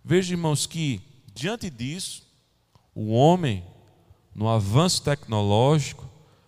[0.04, 1.02] Veja, irmãos, que
[1.34, 2.24] diante disso,
[2.94, 3.64] o homem,
[4.36, 6.08] no avanço tecnológico,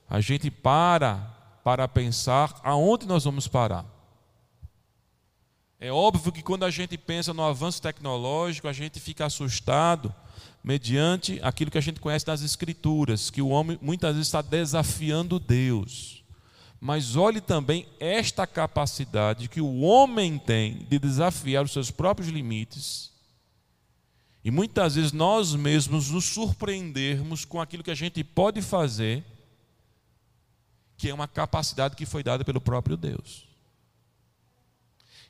[0.09, 1.31] a gente para
[1.63, 3.85] para pensar aonde nós vamos parar.
[5.79, 10.13] É óbvio que quando a gente pensa no avanço tecnológico, a gente fica assustado
[10.63, 15.39] mediante aquilo que a gente conhece das Escrituras, que o homem muitas vezes está desafiando
[15.39, 16.23] Deus.
[16.79, 23.11] Mas olhe também esta capacidade que o homem tem de desafiar os seus próprios limites.
[24.43, 29.23] E muitas vezes nós mesmos nos surpreendermos com aquilo que a gente pode fazer,
[30.97, 33.47] que é uma capacidade que foi dada pelo próprio Deus.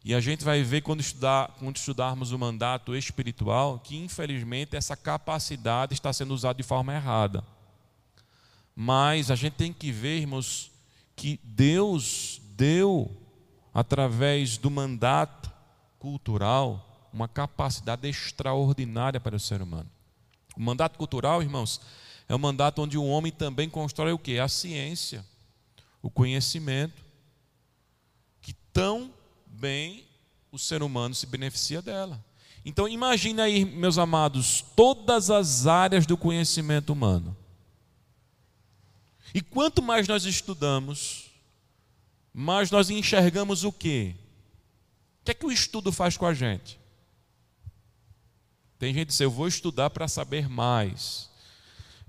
[0.04, 4.96] E a gente vai ver quando, estudar, quando estudarmos o mandato espiritual que, infelizmente, essa
[4.96, 7.44] capacidade está sendo usada de forma errada.
[8.76, 10.70] Mas a gente tem que ver, irmãos,
[11.16, 13.12] que Deus deu,
[13.74, 15.52] através do mandato
[15.98, 19.90] cultural, uma capacidade extraordinária para o ser humano.
[20.56, 21.82] O mandato cultural, irmãos,
[22.30, 24.38] é o mandato onde o homem também constrói o que?
[24.38, 25.26] A ciência,
[26.06, 27.04] o conhecimento,
[28.40, 29.12] que tão
[29.48, 30.06] bem
[30.52, 32.24] o ser humano se beneficia dela.
[32.64, 37.36] Então imagine aí, meus amados, todas as áreas do conhecimento humano.
[39.34, 41.32] E quanto mais nós estudamos,
[42.32, 44.14] mais nós enxergamos o quê?
[45.22, 46.80] O que é que o estudo faz com a gente?
[48.78, 51.32] Tem gente que diz, eu vou estudar para saber mais.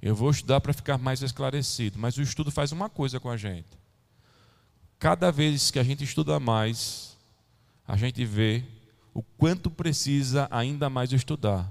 [0.03, 3.39] Eu vou estudar para ficar mais esclarecido, mas o estudo faz uma coisa com a
[3.39, 3.76] gente.
[4.99, 7.17] Cada vez que a gente estuda mais,
[7.87, 8.65] a gente vê
[9.13, 11.71] o quanto precisa ainda mais estudar.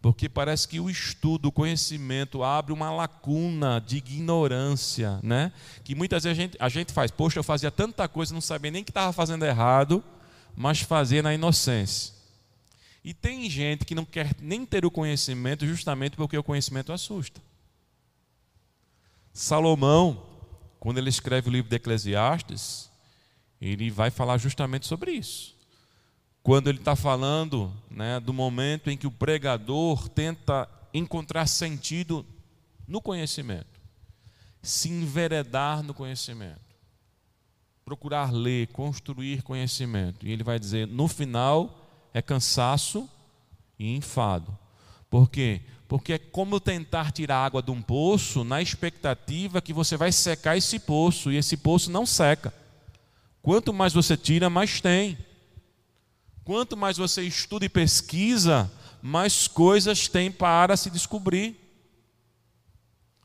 [0.00, 5.50] Porque parece que o estudo, o conhecimento abre uma lacuna de ignorância, né?
[5.82, 8.70] Que muitas vezes a gente, a gente faz, poxa, eu fazia tanta coisa, não sabia
[8.70, 10.04] nem que estava fazendo errado,
[10.54, 12.12] mas fazia na inocência.
[13.02, 17.40] E tem gente que não quer nem ter o conhecimento justamente porque o conhecimento assusta.
[19.32, 20.22] Salomão,
[20.84, 22.90] quando ele escreve o livro de Eclesiastes,
[23.58, 25.56] ele vai falar justamente sobre isso.
[26.42, 32.26] Quando ele está falando né, do momento em que o pregador tenta encontrar sentido
[32.86, 33.80] no conhecimento,
[34.60, 36.60] se enveredar no conhecimento,
[37.82, 40.26] procurar ler, construir conhecimento.
[40.26, 43.08] E ele vai dizer: no final é cansaço
[43.78, 44.54] e enfado.
[45.08, 45.62] Por quê?
[45.86, 50.56] Porque é como tentar tirar água de um poço na expectativa que você vai secar
[50.56, 52.52] esse poço e esse poço não seca.
[53.42, 55.18] Quanto mais você tira, mais tem.
[56.44, 58.70] Quanto mais você estuda e pesquisa,
[59.02, 61.60] mais coisas tem para se descobrir.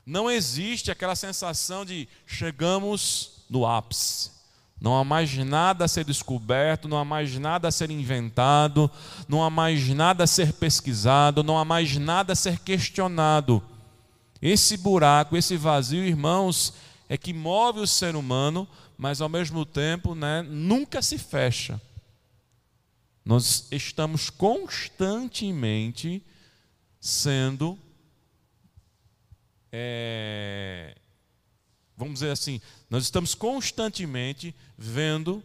[0.04, 4.39] Não existe aquela sensação de chegamos no ápice.
[4.80, 8.90] Não há mais nada a ser descoberto, não há mais nada a ser inventado,
[9.28, 13.62] não há mais nada a ser pesquisado, não há mais nada a ser questionado.
[14.40, 16.72] Esse buraco, esse vazio, irmãos,
[17.10, 18.66] é que move o ser humano,
[18.96, 21.78] mas ao mesmo tempo né, nunca se fecha.
[23.22, 26.24] Nós estamos constantemente
[26.98, 27.78] sendo,
[29.70, 30.96] é,
[32.00, 35.42] vamos dizer assim, nós estamos constantemente vendo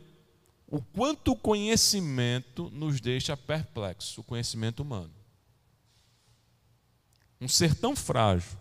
[0.68, 5.12] o quanto o conhecimento nos deixa perplexo, o conhecimento humano.
[7.42, 8.58] Um ser tão frágil,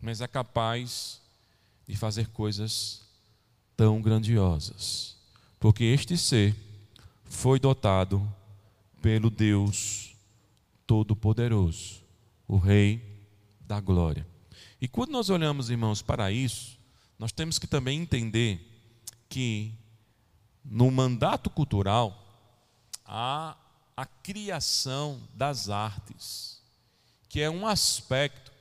[0.00, 1.20] mas é capaz
[1.86, 3.02] de fazer coisas
[3.76, 5.14] tão grandiosas.
[5.60, 6.56] Porque este ser
[7.26, 8.26] foi dotado
[9.02, 10.16] pelo Deus
[10.86, 12.00] Todo-Poderoso,
[12.48, 13.02] o Rei
[13.60, 14.26] da Glória.
[14.80, 16.73] E quando nós olhamos, irmãos, para isso,
[17.18, 18.60] nós temos que também entender
[19.28, 19.72] que
[20.64, 22.24] no mandato cultural
[23.04, 23.56] há
[23.96, 26.60] a criação das artes,
[27.28, 28.52] que é um aspecto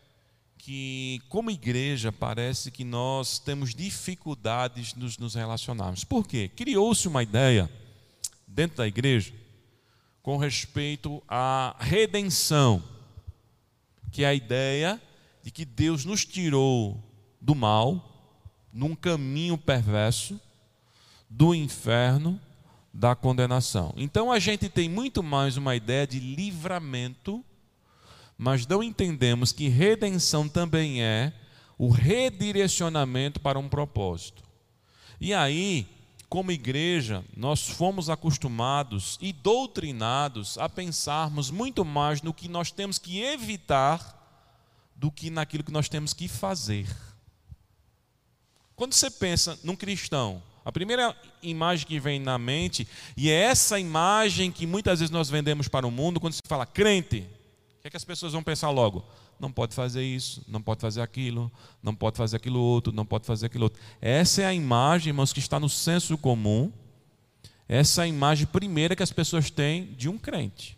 [0.58, 6.04] que, como igreja, parece que nós temos dificuldades nos, nos relacionarmos.
[6.04, 6.50] Por quê?
[6.56, 7.70] Criou-se uma ideia
[8.48, 9.34] dentro da igreja
[10.22, 12.82] com respeito à redenção,
[14.12, 15.02] que é a ideia
[15.44, 17.04] de que Deus nos tirou
[17.42, 18.13] do mal
[18.74, 20.40] num caminho perverso
[21.30, 22.40] do inferno
[22.94, 23.94] da condenação.
[23.96, 27.44] Então a gente tem muito mais uma ideia de livramento,
[28.38, 31.34] mas não entendemos que redenção também é
[31.78, 34.44] o redirecionamento para um propósito.
[35.20, 35.88] E aí,
[36.30, 42.98] como igreja, nós fomos acostumados e doutrinados a pensarmos muito mais no que nós temos
[42.98, 44.20] que evitar
[44.96, 46.88] do que naquilo que nós temos que fazer.
[48.76, 53.80] Quando você pensa num cristão, a primeira imagem que vem na mente, e é essa
[53.80, 57.28] imagem que muitas vezes nós vendemos para o mundo, quando se fala crente,
[57.78, 59.06] o que, é que as pessoas vão pensar logo?
[59.40, 63.26] Não pode fazer isso, não pode fazer aquilo, não pode fazer aquilo outro, não pode
[63.26, 63.82] fazer aquilo outro.
[64.00, 66.72] Essa é a imagem, irmãos, que está no senso comum.
[67.68, 70.78] Essa é a imagem primeira que as pessoas têm de um crente.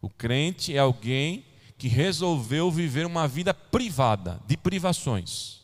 [0.00, 1.44] O crente é alguém
[1.78, 5.57] que resolveu viver uma vida privada, de privações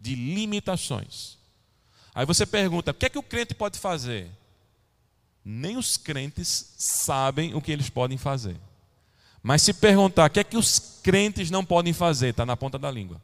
[0.00, 1.38] de limitações.
[2.14, 4.30] Aí você pergunta: o que é que o crente pode fazer?
[5.44, 8.56] Nem os crentes sabem o que eles podem fazer.
[9.42, 12.78] Mas se perguntar o que é que os crentes não podem fazer, está na ponta
[12.78, 13.20] da língua.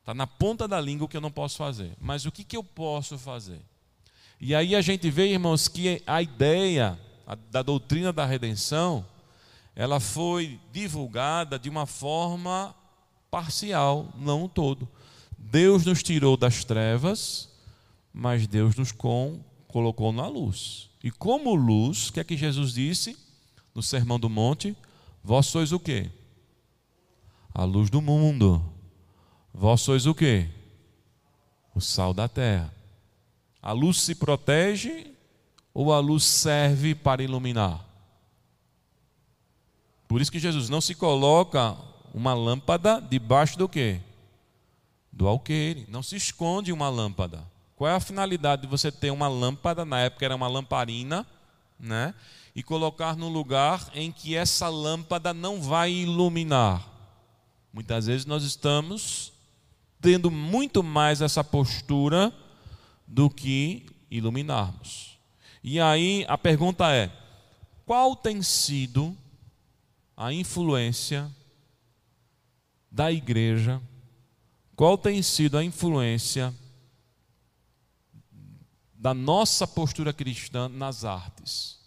[0.00, 1.96] Está na ponta da língua o que eu não posso fazer.
[2.00, 3.60] Mas o que, que eu posso fazer?
[4.40, 6.98] E aí a gente vê, irmãos, que a ideia
[7.50, 9.06] da doutrina da redenção,
[9.74, 12.74] ela foi divulgada de uma forma
[13.30, 14.88] parcial, não o todo.
[15.38, 17.48] Deus nos tirou das trevas,
[18.12, 20.90] mas Deus nos com, colocou na luz.
[21.02, 23.16] E como luz, o que é que Jesus disse
[23.74, 24.76] no Sermão do Monte?
[25.22, 26.10] Vós sois o quê?
[27.54, 28.62] A luz do mundo.
[29.52, 30.48] Vós sois o quê?
[31.74, 32.72] O sal da terra.
[33.62, 35.06] A luz se protege
[35.72, 37.86] ou a luz serve para iluminar?
[40.08, 41.76] Por isso que Jesus não se coloca
[42.12, 44.00] uma lâmpada debaixo do quê?
[45.12, 45.86] Do alqueire.
[45.88, 47.44] Não se esconde uma lâmpada.
[47.76, 51.26] Qual é a finalidade de você ter uma lâmpada, na época era uma lamparina,
[51.78, 52.14] né?
[52.54, 56.86] E colocar no lugar em que essa lâmpada não vai iluminar.
[57.72, 59.32] Muitas vezes nós estamos
[60.00, 62.32] tendo muito mais essa postura
[63.06, 65.18] do que iluminarmos.
[65.62, 67.10] E aí a pergunta é:
[67.86, 69.16] qual tem sido
[70.16, 71.30] a influência
[72.90, 73.80] da igreja?
[74.74, 76.52] Qual tem sido a influência
[78.94, 81.78] da nossa postura cristã nas artes,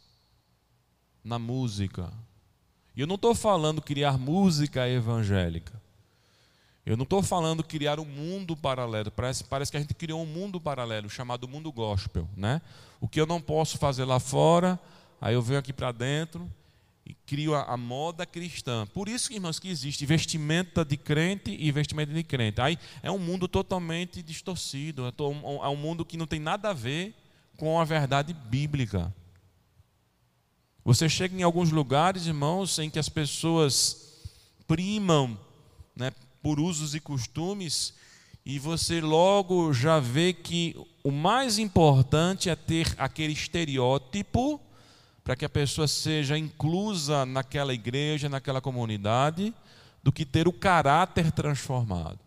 [1.23, 2.11] na música?
[2.95, 5.81] E eu não estou falando criar música evangélica.
[6.85, 9.09] Eu não estou falando criar um mundo paralelo.
[9.09, 12.61] Parece, parece que a gente criou um mundo paralelo chamado mundo gospel, né?
[12.99, 14.79] O que eu não posso fazer lá fora,
[15.19, 16.49] aí eu venho aqui para dentro
[17.05, 18.87] e crio a, a, moda cristã.
[18.93, 22.61] Por isso, irmãos, que existe vestimenta de crente e vestimenta de crente.
[22.61, 25.05] Aí é um mundo totalmente distorcido.
[25.05, 27.13] É um, é um mundo que não tem nada a ver
[27.57, 29.13] com a verdade bíblica.
[30.85, 34.21] Você chega em alguns lugares, irmãos, em que as pessoas
[34.67, 35.37] primam
[35.95, 37.93] né, por usos e costumes,
[38.45, 44.59] e você logo já vê que o mais importante é ter aquele estereótipo
[45.23, 49.53] para que a pessoa seja inclusa naquela igreja, naquela comunidade,
[50.01, 52.19] do que ter o caráter transformado.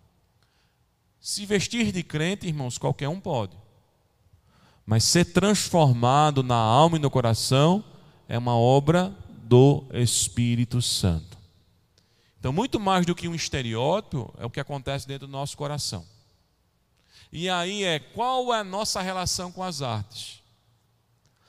[1.21, 3.57] Se vestir de crente, irmãos, qualquer um pode.
[4.87, 7.85] Mas ser transformado na alma e no coração
[8.29, 11.37] é uma obra do Espírito Santo.
[12.39, 16.07] Então, muito mais do que um estereótipo, é o que acontece dentro do nosso coração.
[17.33, 20.41] E aí é qual é a nossa relação com as artes?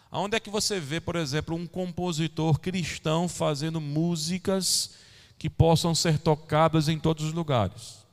[0.10, 4.91] Aonde é que você vê, por exemplo, um compositor cristão fazendo músicas
[5.38, 8.05] que possam ser tocadas em todos os lugares?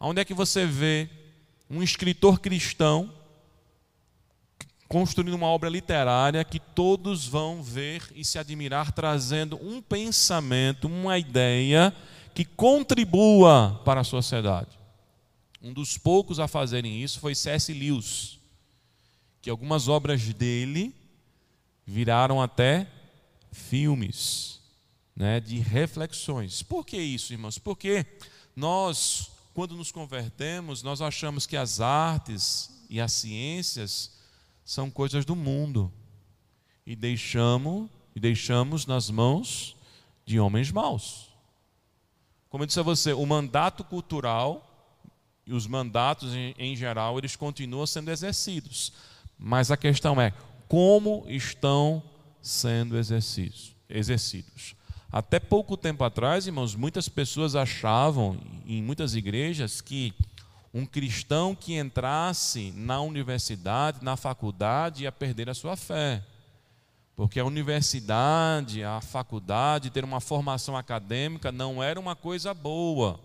[0.00, 1.08] Aonde é que você vê
[1.68, 3.12] um escritor cristão
[4.88, 11.18] construindo uma obra literária que todos vão ver e se admirar, trazendo um pensamento, uma
[11.18, 11.94] ideia
[12.34, 14.68] que contribua para a sociedade.
[15.62, 17.72] Um dos poucos a fazerem isso foi C.S.
[17.72, 18.38] Lewis,
[19.40, 20.94] que algumas obras dele
[21.86, 22.90] viraram até
[23.50, 24.60] filmes
[25.14, 26.62] né, de reflexões.
[26.62, 27.58] Por que isso, irmãos?
[27.58, 28.06] Porque
[28.56, 34.12] nós, quando nos convertemos, nós achamos que as artes e as ciências
[34.64, 35.92] são coisas do mundo
[36.86, 39.76] e deixamos e deixamos nas mãos
[40.24, 41.30] de homens maus.
[42.48, 44.68] Como eu disse a você, o mandato cultural
[45.46, 48.92] e os mandatos em, em geral, eles continuam sendo exercidos.
[49.38, 50.32] Mas a questão é
[50.72, 52.02] como estão
[52.40, 54.74] sendo exercidos.
[55.12, 60.14] Até pouco tempo atrás, irmãos, muitas pessoas achavam, em muitas igrejas, que
[60.72, 66.24] um cristão que entrasse na universidade, na faculdade, ia perder a sua fé.
[67.14, 73.20] Porque a universidade, a faculdade, ter uma formação acadêmica não era uma coisa boa.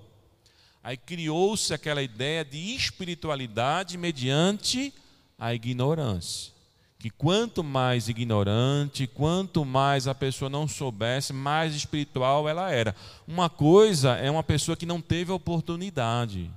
[0.83, 4.93] Aí criou-se aquela ideia de espiritualidade mediante
[5.39, 6.57] a ignorância.
[6.99, 12.95] Que quanto mais ignorante, quanto mais a pessoa não soubesse, mais espiritual ela era.
[13.27, 16.49] Uma coisa é uma pessoa que não teve oportunidade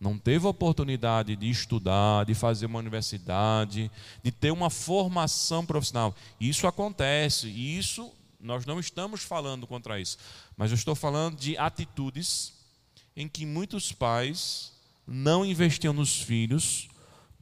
[0.00, 3.90] não teve oportunidade de estudar, de fazer uma universidade,
[4.22, 6.14] de ter uma formação profissional.
[6.40, 10.16] Isso acontece, e isso nós não estamos falando contra isso,
[10.56, 12.52] mas eu estou falando de atitudes
[13.16, 14.72] em que muitos pais
[15.04, 16.88] não investiam nos filhos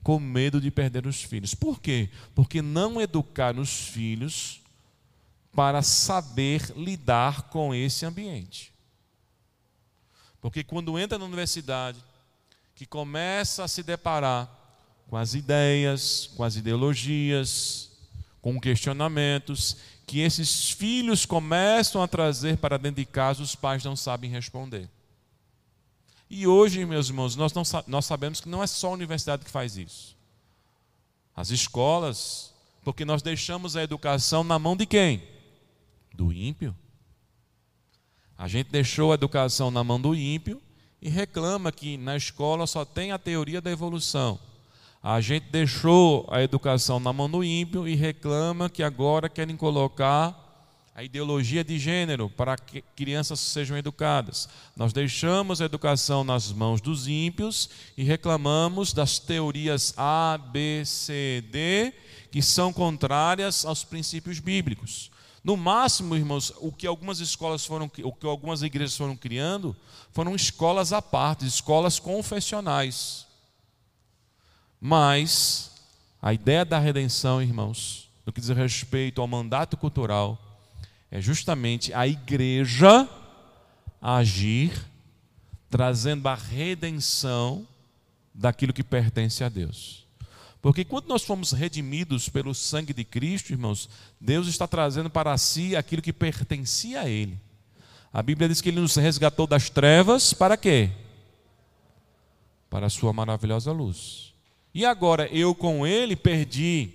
[0.02, 1.54] com medo de perder os filhos.
[1.54, 2.08] Por quê?
[2.34, 4.60] Porque não educar os filhos
[5.52, 8.72] para saber lidar com esse ambiente.
[10.40, 11.98] Porque quando entra na universidade,
[12.74, 14.48] que começa a se deparar
[15.08, 17.90] com as ideias, com as ideologias,
[18.42, 19.76] com questionamentos
[20.06, 24.88] que esses filhos começam a trazer para dentro de casa, os pais não sabem responder.
[26.28, 29.50] E hoje, meus irmãos, nós, não, nós sabemos que não é só a universidade que
[29.50, 30.16] faz isso.
[31.34, 32.52] As escolas,
[32.82, 35.22] porque nós deixamos a educação na mão de quem?
[36.12, 36.74] Do ímpio.
[38.36, 40.60] A gente deixou a educação na mão do ímpio
[41.00, 44.38] e reclama que na escola só tem a teoria da evolução.
[45.02, 50.45] A gente deixou a educação na mão do ímpio e reclama que agora querem colocar
[50.96, 54.48] a ideologia de gênero para que crianças sejam educadas.
[54.74, 57.68] Nós deixamos a educação nas mãos dos ímpios
[57.98, 61.92] e reclamamos das teorias A, B, C, D,
[62.32, 65.10] que são contrárias aos princípios bíblicos.
[65.44, 69.76] No máximo, irmãos, o que algumas escolas foram, o que algumas igrejas foram criando,
[70.12, 73.26] foram escolas à parte, escolas confessionais.
[74.80, 75.72] Mas
[76.22, 80.45] a ideia da redenção, irmãos, no que diz respeito ao mandato cultural,
[81.10, 83.08] é justamente a igreja
[84.00, 84.72] agir
[85.70, 87.66] trazendo a redenção
[88.34, 90.06] daquilo que pertence a Deus.
[90.60, 93.88] Porque quando nós fomos redimidos pelo sangue de Cristo, irmãos,
[94.20, 97.38] Deus está trazendo para si aquilo que pertencia a Ele.
[98.12, 100.90] A Bíblia diz que Ele nos resgatou das trevas para quê?
[102.68, 104.34] Para a Sua maravilhosa luz.
[104.74, 106.90] E agora eu com Ele perdi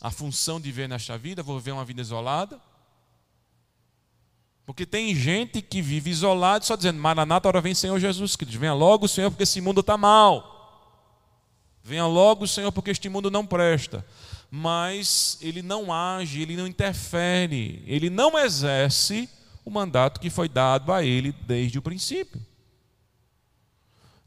[0.00, 2.60] a função de ver nesta vida, vou viver uma vida isolada.
[4.66, 8.58] Porque tem gente que vive isolado só dizendo: Maranata, hora vem Senhor Jesus Cristo.
[8.58, 10.54] Venha logo, Senhor, porque esse mundo está mal.
[11.82, 14.06] Venha logo, Senhor, porque este mundo não presta.
[14.50, 19.28] Mas ele não age, ele não interfere, ele não exerce
[19.64, 22.40] o mandato que foi dado a ele desde o princípio.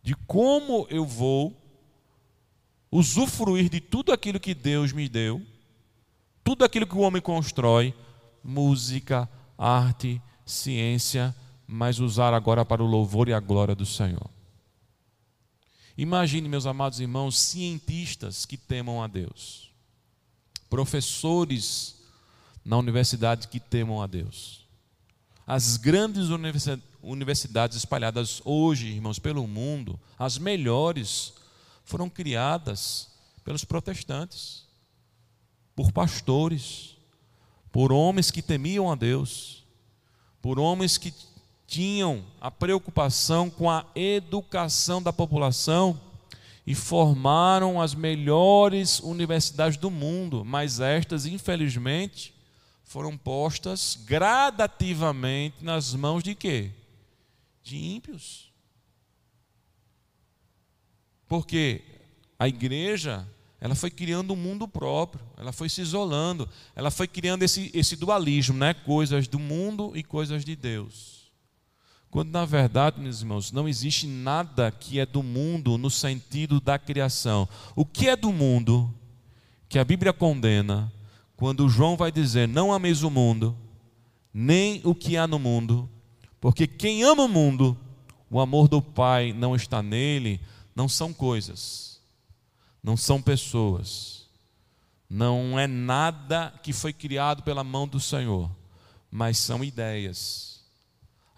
[0.04, 1.56] De como eu vou
[2.92, 5.42] usufruir de tudo aquilo que Deus me deu,
[6.44, 7.94] tudo aquilo que o homem constrói,
[8.44, 11.36] música, arte, ciência,
[11.68, 14.30] mas usar agora para o louvor e a glória do Senhor.
[15.98, 19.70] Imagine, meus amados irmãos, cientistas que temam a Deus,
[20.70, 21.96] professores
[22.64, 24.66] na universidade que temam a Deus.
[25.46, 26.28] As grandes
[27.02, 31.34] universidades espalhadas hoje, irmãos, pelo mundo, as melhores,
[31.84, 33.10] foram criadas
[33.46, 34.66] pelos protestantes,
[35.74, 36.98] por pastores,
[37.72, 39.57] por homens que temiam a Deus,
[40.42, 41.14] por homens que
[41.66, 46.00] tinham a preocupação com a educação da população
[46.66, 52.34] e formaram as melhores universidades do mundo, mas estas, infelizmente,
[52.84, 56.72] foram postas gradativamente nas mãos de quê?
[57.64, 58.52] De ímpios.
[61.28, 61.84] Porque
[62.40, 63.28] a igreja,
[63.60, 67.96] ela foi criando um mundo próprio, ela foi se isolando, ela foi criando esse, esse
[67.96, 68.74] dualismo, né?
[68.74, 71.32] coisas do mundo e coisas de Deus.
[72.10, 76.80] Quando na verdade, meus irmãos, não existe nada que é do mundo no sentido da
[76.80, 77.48] criação.
[77.76, 78.94] O que é do mundo
[79.68, 80.92] que a Bíblia condena,
[81.36, 83.56] quando João vai dizer: Não ameis o mundo,
[84.34, 85.90] nem o que há no mundo,
[86.40, 87.78] porque quem ama o mundo,
[88.30, 90.40] o amor do Pai não está nele,
[90.76, 91.97] não são coisas,
[92.88, 94.26] não são pessoas,
[95.10, 98.50] não é nada que foi criado pela mão do Senhor,
[99.12, 100.58] mas são ideias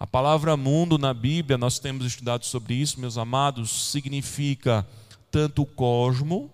[0.00, 4.88] a palavra mundo na Bíblia, nós temos estudado sobre isso, meus amados, significa
[5.30, 6.50] tanto o cosmo,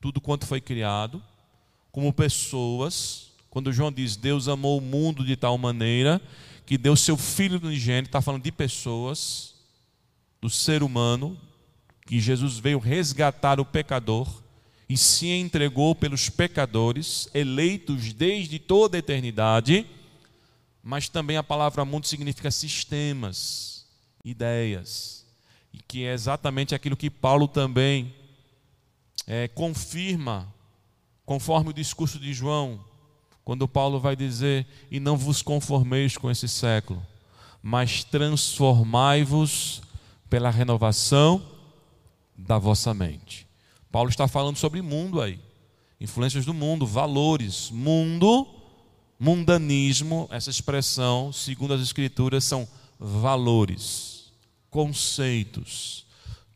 [0.00, 1.22] tudo quanto foi criado,
[1.92, 3.32] como pessoas.
[3.50, 6.18] Quando João diz Deus amou o mundo de tal maneira
[6.64, 9.56] que deu seu filho unigênito, está falando de pessoas,
[10.40, 11.36] do ser humano,
[12.10, 14.42] que Jesus veio resgatar o pecador
[14.88, 19.86] e se entregou pelos pecadores, eleitos desde toda a eternidade
[20.82, 23.86] mas também a palavra mundo significa sistemas,
[24.24, 25.26] ideias,
[25.72, 28.14] e que é exatamente aquilo que Paulo também
[29.26, 30.52] é, confirma,
[31.24, 32.82] conforme o discurso de João,
[33.44, 37.06] quando Paulo vai dizer: E não vos conformeis com esse século,
[37.62, 39.82] mas transformai-vos
[40.28, 41.59] pela renovação
[42.46, 43.46] da vossa mente.
[43.90, 45.40] Paulo está falando sobre mundo aí,
[46.00, 48.60] influências do mundo, valores, mundo
[49.22, 52.66] Mundanismo, essa expressão, segundo as Escrituras, são
[52.98, 54.32] valores,
[54.70, 56.06] conceitos,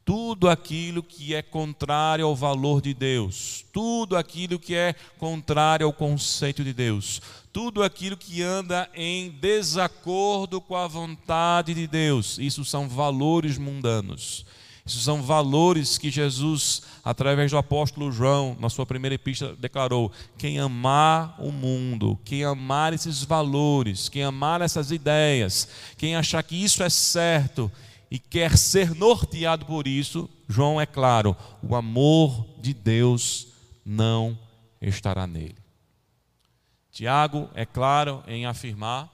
[0.03, 5.93] tudo aquilo que é contrário ao valor de Deus, tudo aquilo que é contrário ao
[5.93, 7.21] conceito de Deus,
[7.53, 14.47] tudo aquilo que anda em desacordo com a vontade de Deus, isso são valores mundanos.
[14.87, 20.59] Isso são valores que Jesus, através do apóstolo João, na sua primeira epístola, declarou: quem
[20.59, 25.67] amar o mundo, quem amar esses valores, quem amar essas ideias,
[25.97, 27.73] quem achar que isso é certo
[28.11, 33.49] e quer ser norteado por isso, João é claro: o amor de Deus
[33.87, 34.39] não
[34.83, 35.57] estará nele.
[36.93, 39.11] Tiago é claro em afirmar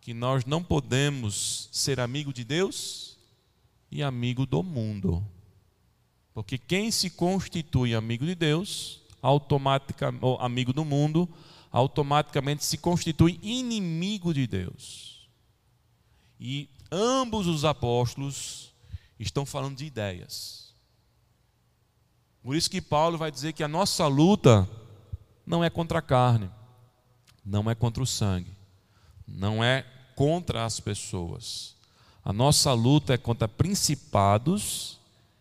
[0.00, 3.07] que nós não podemos ser amigo de Deus
[3.90, 5.24] e amigo do mundo.
[6.34, 11.28] Porque quem se constitui amigo de Deus, automaticamente, amigo do mundo,
[11.70, 15.28] automaticamente se constitui inimigo de Deus.
[16.38, 18.72] E ambos os apóstolos
[19.18, 20.74] estão falando de ideias.
[22.42, 24.68] Por isso que Paulo vai dizer que a nossa luta
[25.44, 26.50] não é contra a carne,
[27.44, 28.52] não é contra o sangue,
[29.26, 29.84] não é
[30.14, 31.76] contra as pessoas,
[32.28, 35.00] a nossa luta é contra principados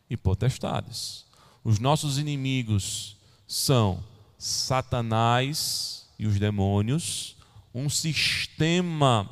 [0.10, 1.26] e potestades.
[1.62, 4.02] Os nossos inimigos são
[4.38, 7.36] Satanás e os demônios,
[7.76, 9.30] um sistema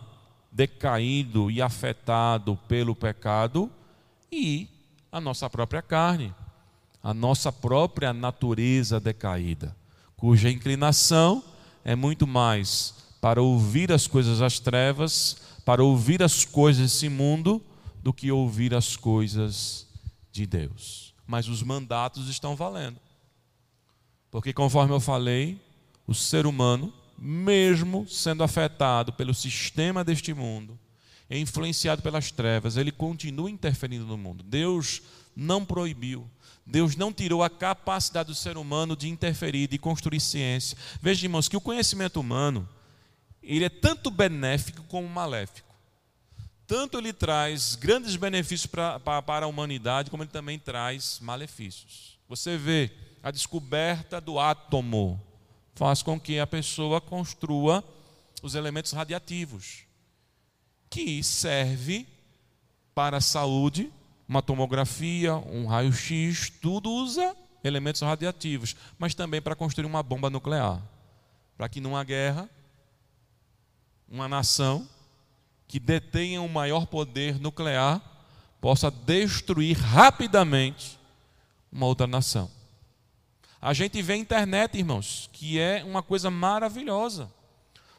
[0.52, 3.72] decaído e afetado pelo pecado,
[4.30, 4.68] e
[5.10, 6.36] a nossa própria carne,
[7.02, 9.74] a nossa própria natureza decaída,
[10.18, 11.42] cuja inclinação
[11.86, 17.62] é muito mais para ouvir as coisas das trevas, para ouvir as coisas desse mundo,
[18.04, 19.88] do que ouvir as coisas
[20.32, 21.16] de Deus.
[21.26, 23.00] Mas os mandatos estão valendo.
[24.30, 25.60] Porque, conforme eu falei,
[26.06, 30.78] o ser humano, mesmo sendo afetado pelo sistema deste mundo,
[31.28, 34.44] é influenciado pelas trevas, ele continua interferindo no mundo.
[34.44, 35.02] Deus
[35.36, 36.30] não proibiu,
[36.66, 40.78] Deus não tirou a capacidade do ser humano de interferir, de construir ciência.
[41.02, 42.70] Veja, irmãos, que o conhecimento humano,
[43.46, 45.66] ele é tanto benéfico como maléfico.
[46.68, 52.18] Tanto ele traz grandes benefícios para, para, para a humanidade, como ele também traz malefícios.
[52.28, 52.92] Você vê
[53.22, 55.22] a descoberta do átomo,
[55.76, 57.84] faz com que a pessoa construa
[58.42, 59.84] os elementos radiativos,
[60.90, 62.08] que serve
[62.96, 63.92] para a saúde,
[64.28, 70.82] uma tomografia, um raio-x, tudo usa elementos radiativos, mas também para construir uma bomba nuclear,
[71.58, 72.50] para que numa guerra
[74.10, 74.88] uma nação
[75.68, 78.02] que detenha o maior poder nuclear
[78.62, 81.00] possa destruir rapidamente
[81.72, 82.50] uma outra nação.
[83.62, 87.32] A gente vê a internet, irmãos, que é uma coisa maravilhosa.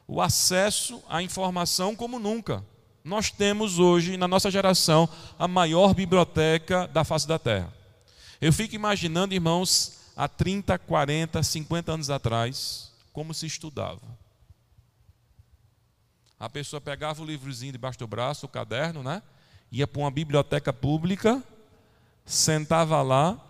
[0.07, 2.64] O acesso à informação como nunca.
[3.02, 7.72] Nós temos hoje, na nossa geração, a maior biblioteca da face da Terra.
[8.40, 14.02] Eu fico imaginando, irmãos, há 30, 40, 50 anos atrás, como se estudava.
[16.39, 19.22] A pessoa pegava o livrozinho debaixo do braço, o caderno, né?
[19.72, 21.43] Ia para uma biblioteca pública,
[22.24, 23.41] sentava lá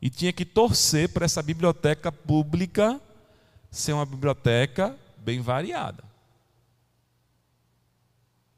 [0.00, 3.00] e tinha que torcer para essa biblioteca pública
[3.70, 6.04] ser uma biblioteca bem variada.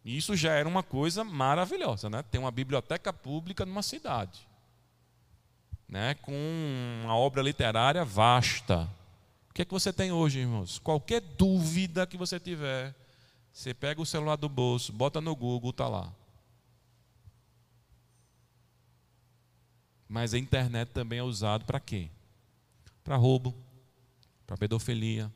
[0.04, 2.22] E isso já era uma coisa maravilhosa, né?
[2.22, 4.46] Ter uma biblioteca pública numa cidade,
[5.88, 6.14] né?
[6.16, 6.34] Com
[7.02, 8.82] uma obra literária vasta.
[9.48, 10.78] O que é que você tem hoje, irmãos?
[10.78, 12.94] Qualquer dúvida que você tiver,
[13.54, 16.12] você pega o celular do bolso, bota no Google, está lá.
[20.08, 22.10] Mas a internet também é usado para quê?
[23.04, 23.54] Para roubo,
[24.44, 25.32] para pedofilia,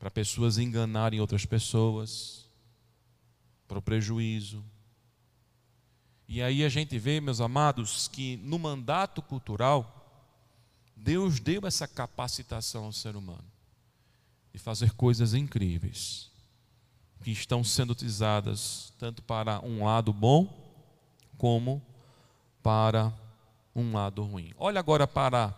[0.00, 2.50] para pessoas enganarem outras pessoas,
[3.68, 4.64] para o prejuízo.
[6.26, 10.26] E aí a gente vê, meus amados, que no mandato cultural,
[10.96, 13.44] Deus deu essa capacitação ao ser humano
[14.52, 16.31] de fazer coisas incríveis,
[17.22, 20.62] que estão sendo utilizadas tanto para um lado bom,
[21.38, 21.82] como
[22.62, 23.12] para
[23.74, 24.52] um lado ruim.
[24.56, 25.54] Olha agora para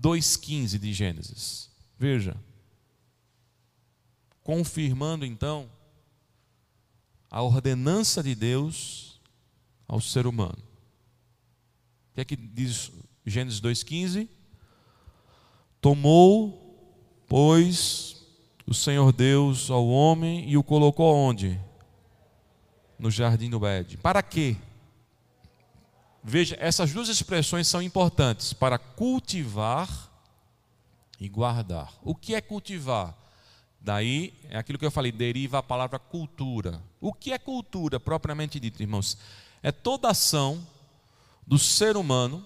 [0.00, 1.70] 2,15 de Gênesis.
[1.98, 2.36] Veja.
[4.42, 5.70] Confirmando então
[7.30, 9.20] a ordenança de Deus
[9.88, 10.62] ao ser humano.
[12.10, 12.92] O que é que diz
[13.24, 14.28] Gênesis 2,15?
[15.80, 18.15] Tomou, pois,
[18.66, 21.60] o Senhor Deus ao homem e o colocou onde?
[22.98, 23.96] No jardim do Éden.
[23.98, 24.56] Para quê?
[26.22, 30.10] Veja, essas duas expressões são importantes para cultivar
[31.20, 31.92] e guardar.
[32.02, 33.16] O que é cultivar?
[33.80, 36.82] Daí é aquilo que eu falei, deriva a palavra cultura.
[37.00, 39.16] O que é cultura propriamente dito, irmãos?
[39.62, 40.66] É toda ação
[41.46, 42.44] do ser humano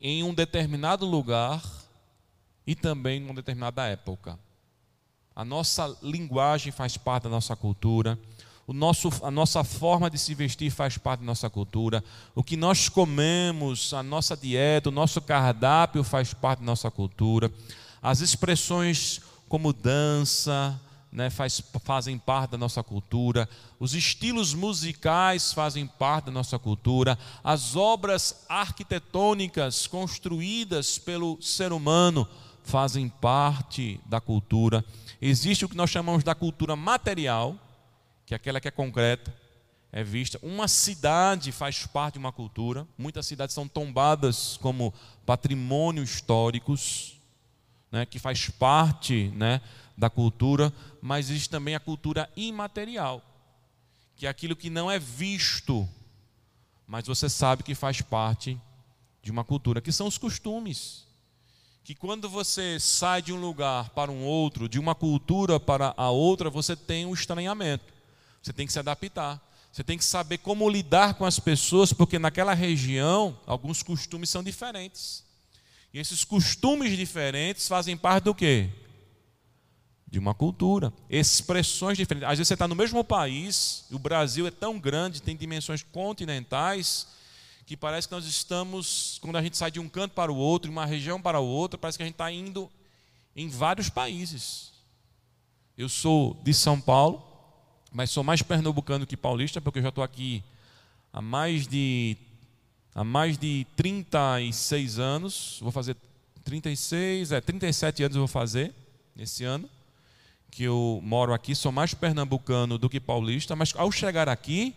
[0.00, 1.62] em um determinado lugar
[2.66, 4.38] e também em uma determinada época.
[5.34, 8.18] A nossa linguagem faz parte da nossa cultura,
[8.66, 12.02] o nosso, a nossa forma de se vestir faz parte da nossa cultura,
[12.34, 17.52] o que nós comemos, a nossa dieta, o nosso cardápio faz parte da nossa cultura,
[18.00, 20.80] as expressões como dança,
[21.12, 23.48] né, faz, fazem parte da nossa cultura,
[23.78, 32.26] os estilos musicais fazem parte da nossa cultura, as obras arquitetônicas construídas pelo ser humano
[32.64, 34.84] fazem parte da cultura.
[35.20, 37.56] Existe o que nós chamamos da cultura material,
[38.26, 39.32] que aquela que é concreta,
[39.92, 40.40] é vista.
[40.42, 42.84] Uma cidade faz parte de uma cultura.
[42.98, 44.92] Muitas cidades são tombadas como
[45.24, 47.20] patrimônio históricos,
[47.92, 49.60] né, que faz parte né,
[49.96, 53.22] da cultura, mas existe também a cultura imaterial,
[54.16, 55.88] que é aquilo que não é visto,
[56.88, 58.60] mas você sabe que faz parte
[59.22, 61.06] de uma cultura, que são os costumes.
[61.84, 66.10] Que quando você sai de um lugar para um outro, de uma cultura para a
[66.10, 67.92] outra, você tem um estranhamento.
[68.42, 69.40] Você tem que se adaptar.
[69.70, 74.42] Você tem que saber como lidar com as pessoas, porque naquela região alguns costumes são
[74.42, 75.22] diferentes.
[75.92, 78.70] E esses costumes diferentes fazem parte do quê?
[80.14, 82.28] de uma cultura, expressões diferentes.
[82.28, 87.08] Às vezes você está no mesmo país, o Brasil é tão grande, tem dimensões continentais,
[87.66, 90.68] que parece que nós estamos, quando a gente sai de um canto para o outro,
[90.68, 92.70] de uma região para o outro, parece que a gente está indo
[93.34, 94.72] em vários países.
[95.76, 97.22] Eu sou de São Paulo,
[97.90, 100.42] mas sou mais pernambucano que paulista, porque eu já estou aqui
[101.12, 102.16] há mais de
[102.94, 105.96] há mais de 36 anos, vou fazer
[106.44, 108.72] 36, é 37 anos eu vou fazer
[109.16, 109.68] esse ano
[110.50, 114.72] que eu moro aqui, sou mais pernambucano do que paulista, mas ao chegar aqui,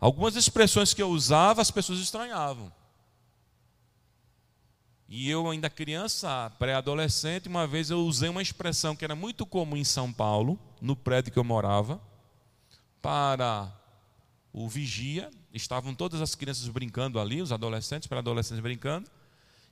[0.00, 2.72] algumas expressões que eu usava as pessoas estranhavam.
[5.08, 9.76] E eu, ainda criança, pré-adolescente, uma vez eu usei uma expressão que era muito comum
[9.76, 11.98] em São Paulo, no prédio que eu morava,
[13.00, 13.72] para
[14.52, 19.10] o vigia, estavam todas as crianças brincando ali, os adolescentes, pré-adolescentes brincando,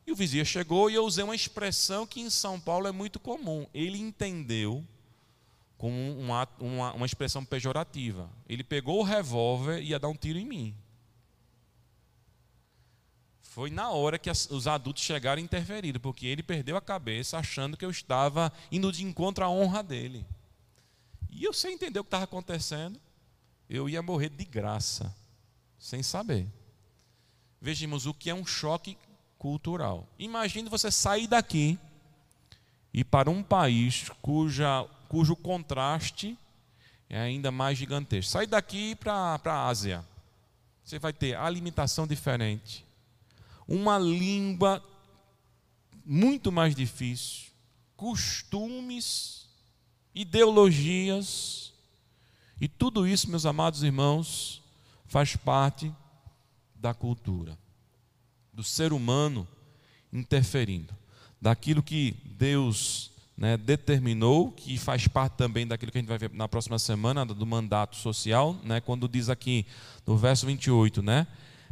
[0.06, 3.20] e o vigia chegou e eu usei uma expressão que em São Paulo é muito
[3.20, 3.66] comum.
[3.74, 4.82] Ele entendeu
[5.78, 8.30] como uma, uma, uma expressão pejorativa.
[8.48, 10.74] Ele pegou o revólver e ia dar um tiro em mim.
[13.42, 17.38] Foi na hora que as, os adultos chegaram e interferiram, porque ele perdeu a cabeça
[17.38, 20.26] achando que eu estava indo de encontro à honra dele.
[21.30, 23.00] E eu sem entender o que estava acontecendo,
[23.68, 25.14] eu ia morrer de graça,
[25.78, 26.46] sem saber.
[27.60, 28.96] Vejamos o que é um choque
[29.38, 30.06] cultural.
[30.18, 31.78] Imagine você sair daqui
[32.92, 36.36] e para um país cuja, cujo contraste
[37.08, 38.32] é ainda mais gigantesco.
[38.32, 40.04] Sair daqui para a Ásia.
[40.84, 42.84] Você vai ter alimentação diferente,
[43.66, 44.82] uma língua
[46.04, 47.46] muito mais difícil,
[47.96, 49.48] costumes,
[50.14, 51.72] ideologias,
[52.60, 54.62] e tudo isso, meus amados irmãos,
[55.06, 55.92] faz parte
[56.74, 57.58] da cultura,
[58.52, 59.46] do ser humano
[60.12, 60.94] interferindo,
[61.40, 66.30] daquilo que Deus né, determinou, que faz parte também daquilo que a gente vai ver
[66.32, 69.66] na próxima semana, do mandato social, né, quando diz aqui
[70.06, 71.26] no verso 28, né,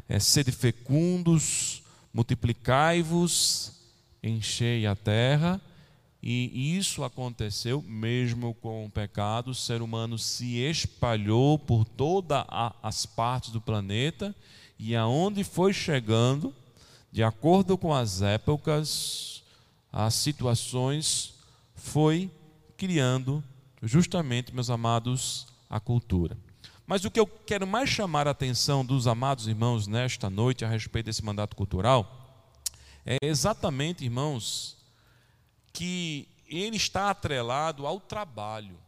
[0.08, 3.72] é, sede fecundos, multiplicai-vos,
[4.22, 5.60] enchei a terra,
[6.22, 12.44] e isso aconteceu mesmo com o pecado, o ser humano se espalhou por todas
[12.82, 14.34] as partes do planeta,
[14.78, 16.54] e aonde foi chegando,
[17.12, 19.42] de acordo com as épocas,
[19.92, 21.33] as situações,
[21.84, 22.30] foi
[22.78, 23.44] criando
[23.82, 26.36] justamente, meus amados, a cultura.
[26.86, 30.68] Mas o que eu quero mais chamar a atenção dos amados irmãos nesta noite a
[30.68, 32.42] respeito desse mandato cultural
[33.04, 34.78] é exatamente, irmãos,
[35.74, 38.78] que ele está atrelado ao trabalho.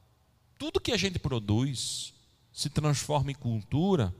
[0.58, 2.14] Tudo que a gente produz
[2.50, 4.12] se transforma em cultura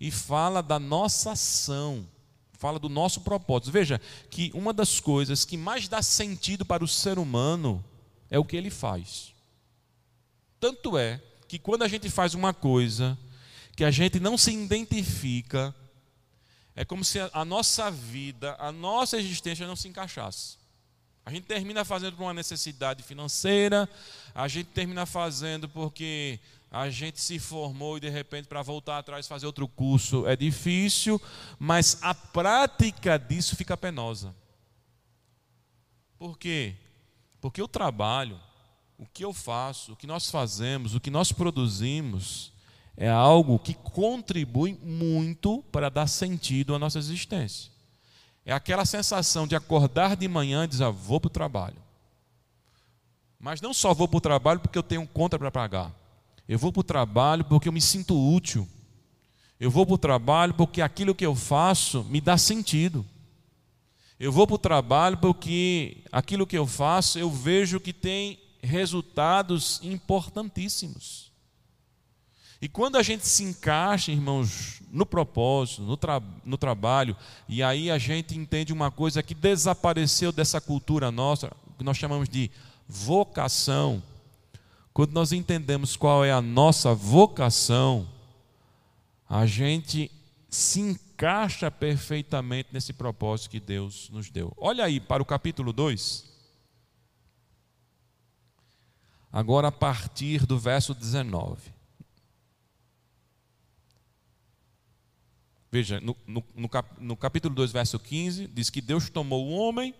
[0.00, 2.08] e fala da nossa ação,
[2.54, 3.70] fala do nosso propósito.
[3.70, 4.00] Veja
[4.30, 7.84] que uma das coisas que mais dá sentido para o ser humano
[8.30, 9.32] é o que ele faz.
[10.60, 13.16] Tanto é que quando a gente faz uma coisa
[13.74, 15.74] que a gente não se identifica,
[16.74, 20.58] é como se a nossa vida, a nossa existência não se encaixasse.
[21.24, 23.88] A gente termina fazendo por uma necessidade financeira,
[24.34, 29.26] a gente termina fazendo porque a gente se formou e de repente para voltar atrás
[29.26, 31.20] fazer outro curso é difícil,
[31.58, 34.34] mas a prática disso fica penosa.
[36.18, 36.74] Por quê?
[37.40, 38.38] Porque o trabalho,
[38.98, 42.52] o que eu faço, o que nós fazemos, o que nós produzimos,
[42.96, 47.70] é algo que contribui muito para dar sentido à nossa existência.
[48.44, 51.76] É aquela sensação de acordar de manhã e dizer, ah, vou para o trabalho.
[53.38, 55.94] Mas não só vou para o trabalho porque eu tenho conta para pagar.
[56.48, 58.66] Eu vou para o trabalho porque eu me sinto útil.
[59.60, 63.04] Eu vou para o trabalho porque aquilo que eu faço me dá sentido.
[64.20, 69.80] Eu vou para o trabalho porque aquilo que eu faço eu vejo que tem resultados
[69.82, 71.30] importantíssimos.
[72.60, 77.16] E quando a gente se encaixa, irmãos, no propósito, no, tra no trabalho,
[77.48, 82.28] e aí a gente entende uma coisa que desapareceu dessa cultura nossa, que nós chamamos
[82.28, 82.50] de
[82.88, 84.02] vocação.
[84.92, 88.08] Quando nós entendemos qual é a nossa vocação,
[89.28, 90.10] a gente
[90.50, 91.07] se encaixa
[91.68, 94.52] perfeitamente nesse propósito que Deus nos deu.
[94.56, 96.24] Olha aí para o capítulo 2.
[99.32, 101.72] Agora, a partir do verso 19.
[105.72, 106.44] Veja, no, no,
[106.98, 109.92] no capítulo 2, verso 15, diz que Deus tomou o homem,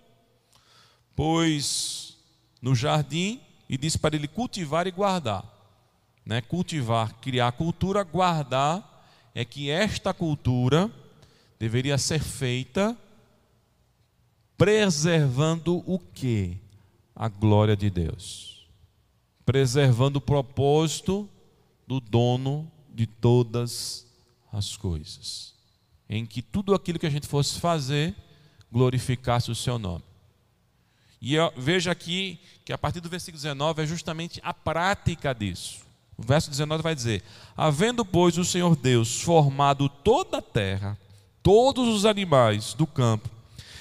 [1.17, 2.17] pôs
[2.63, 5.45] no jardim e disse para ele cultivar e guardar.
[6.25, 6.41] Né?
[6.41, 9.05] Cultivar, criar cultura, guardar
[9.35, 10.91] é que esta cultura
[11.59, 12.97] deveria ser feita
[14.57, 16.59] preservando o que?
[17.15, 18.67] A glória de Deus.
[19.45, 21.27] preservando o propósito
[21.87, 24.07] do dono de todas
[24.53, 25.55] as coisas,
[26.07, 28.15] em que tudo aquilo que a gente fosse fazer
[28.71, 30.05] glorificasse o seu nome.
[31.21, 35.81] E veja aqui que a partir do versículo 19 é justamente a prática disso.
[36.17, 37.23] O verso 19 vai dizer:
[37.57, 40.99] Havendo, pois, o Senhor Deus formado toda a terra,
[41.43, 43.29] todos os animais do campo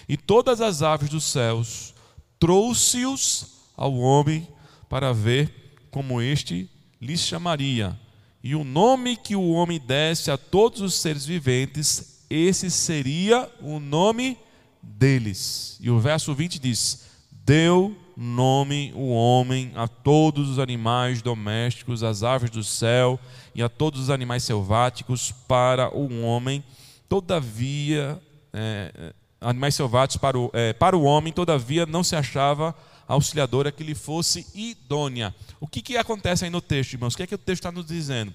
[0.07, 1.93] e todas as aves dos céus,
[2.39, 4.47] trouxe-os ao homem
[4.89, 6.69] para ver como este
[7.01, 7.97] lhes chamaria.
[8.43, 13.79] E o nome que o homem desse a todos os seres viventes, esse seria o
[13.79, 14.37] nome
[14.81, 15.77] deles.
[15.81, 22.23] E o verso 20 diz: Deu nome o homem a todos os animais domésticos, às
[22.23, 23.19] aves do céu
[23.53, 26.63] e a todos os animais selváticos para o homem.
[27.07, 28.21] Todavia,
[28.53, 32.75] é, é animais selváticos para o, é, para o homem, todavia não se achava
[33.07, 35.33] auxiliadora que lhe fosse idônea.
[35.59, 37.13] O que, que acontece aí no texto, irmãos?
[37.13, 38.33] O que é que o texto está nos dizendo?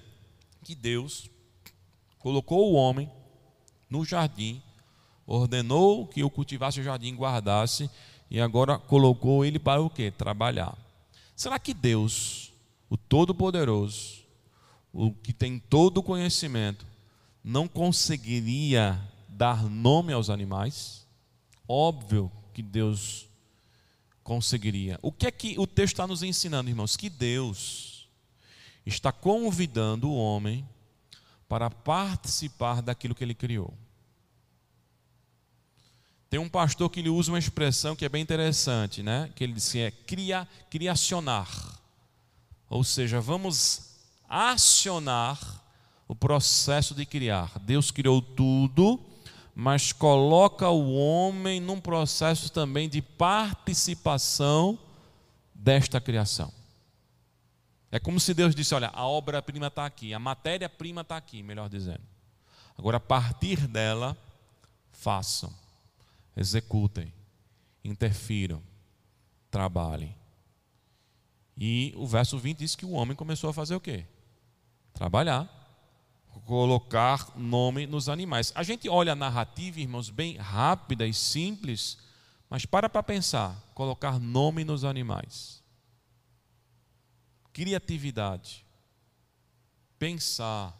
[0.63, 1.29] Que Deus
[2.17, 3.09] colocou o homem
[3.89, 4.61] no jardim,
[5.27, 7.89] ordenou que o cultivasse o jardim, guardasse,
[8.31, 10.09] e agora colocou ele para o quê?
[10.09, 10.75] Trabalhar.
[11.35, 12.51] Será que Deus,
[12.89, 14.23] o Todo-Poderoso,
[14.91, 16.85] o que tem todo o conhecimento,
[17.43, 21.05] não conseguiria dar nome aos animais?
[21.67, 23.27] Óbvio que Deus
[24.23, 24.97] conseguiria.
[25.01, 26.95] O que é que o texto está nos ensinando, irmãos?
[26.95, 28.07] Que Deus
[28.85, 30.67] está convidando o homem
[31.47, 33.73] para participar daquilo que ele criou.
[36.29, 39.31] Tem um pastor que ele usa uma expressão que é bem interessante, né?
[39.35, 41.79] Que ele diz é cria, criacionar.
[42.67, 45.62] Ou seja, vamos acionar
[46.13, 47.57] o processo de criar.
[47.57, 48.99] Deus criou tudo,
[49.55, 54.77] mas coloca o homem num processo também de participação
[55.55, 56.53] desta criação.
[57.91, 61.67] É como se Deus disse: olha, a obra-prima está aqui, a matéria-prima está aqui, melhor
[61.67, 62.03] dizendo.
[62.77, 64.15] Agora, a partir dela,
[64.91, 65.51] façam
[66.37, 67.11] executem,
[67.83, 68.61] interfiram,
[69.49, 70.15] trabalhem.
[71.57, 74.05] E o verso 20 diz que o homem começou a fazer o quê?
[74.93, 75.62] Trabalhar,
[76.45, 78.51] colocar nome nos animais.
[78.55, 81.97] A gente olha a narrativa, irmãos, bem rápida e simples,
[82.49, 85.63] mas para para pensar, colocar nome nos animais.
[87.51, 88.65] Criatividade.
[89.97, 90.77] Pensar,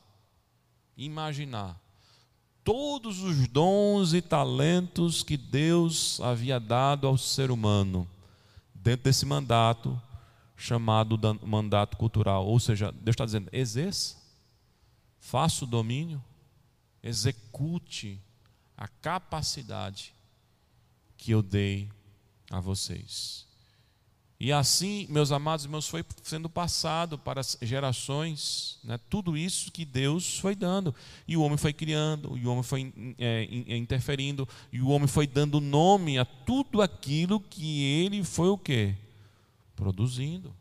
[0.98, 1.84] imaginar
[2.64, 8.08] todos os dons e talentos que Deus havia dado ao ser humano,
[8.74, 10.02] dentro desse mandato
[10.56, 12.46] chamado mandato cultural.
[12.46, 14.16] Ou seja, Deus está dizendo: exerça,
[15.24, 16.22] faça o domínio,
[17.02, 18.20] execute
[18.76, 20.14] a capacidade
[21.18, 21.90] que eu dei
[22.52, 23.48] a vocês.
[24.38, 30.40] E assim, meus amados irmãos, foi sendo passado para gerações, né, tudo isso que Deus
[30.40, 30.94] foi dando.
[31.26, 35.08] E o homem foi criando, e o homem foi é, é, interferindo, e o homem
[35.08, 38.94] foi dando nome a tudo aquilo que ele foi o quê?
[39.74, 40.54] Produzindo.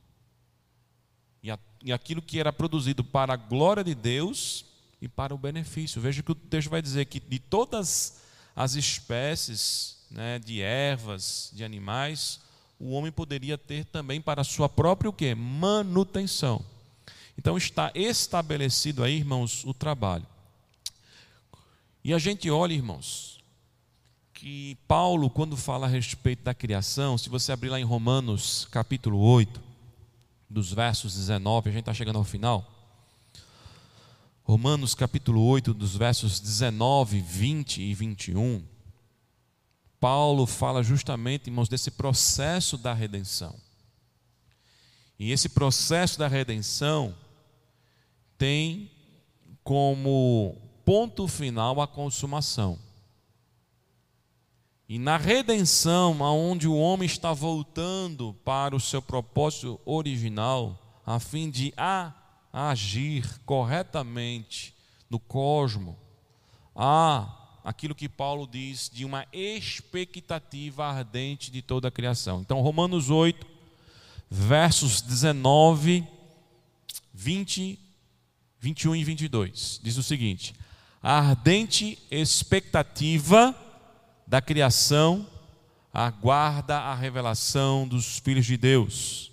[1.82, 4.64] E, a, e aquilo que era produzido para a glória de Deus
[5.00, 6.00] e para o benefício.
[6.00, 8.20] Veja que o texto vai dizer que de todas
[8.54, 12.40] as espécies né, de ervas, de animais,
[12.78, 15.34] o homem poderia ter também para a sua própria o quê?
[15.34, 16.64] manutenção.
[17.36, 20.26] Então está estabelecido aí, irmãos, o trabalho.
[22.04, 23.40] E a gente olha, irmãos,
[24.34, 29.18] que Paulo, quando fala a respeito da criação, se você abrir lá em Romanos capítulo
[29.18, 29.71] 8,
[30.52, 32.70] dos versos 19, a gente está chegando ao final.
[34.44, 38.62] Romanos capítulo 8, dos versos 19, 20 e 21.
[39.98, 43.58] Paulo fala justamente, irmãos, desse processo da redenção.
[45.18, 47.14] E esse processo da redenção
[48.36, 48.90] tem
[49.64, 52.78] como ponto final a consumação.
[54.88, 61.50] E na redenção, aonde o homem está voltando para o seu propósito original, a fim
[61.50, 62.12] de a,
[62.52, 64.74] agir corretamente
[65.08, 65.96] no cosmo,
[66.74, 72.40] a aquilo que Paulo diz de uma expectativa ardente de toda a criação.
[72.40, 73.46] Então, Romanos 8,
[74.28, 76.06] versos 19,
[77.14, 77.78] 20,
[78.58, 80.54] 21 e 22, diz o seguinte:
[81.02, 83.54] A ardente expectativa
[84.32, 85.26] da criação
[85.92, 89.30] aguarda a revelação dos filhos de Deus,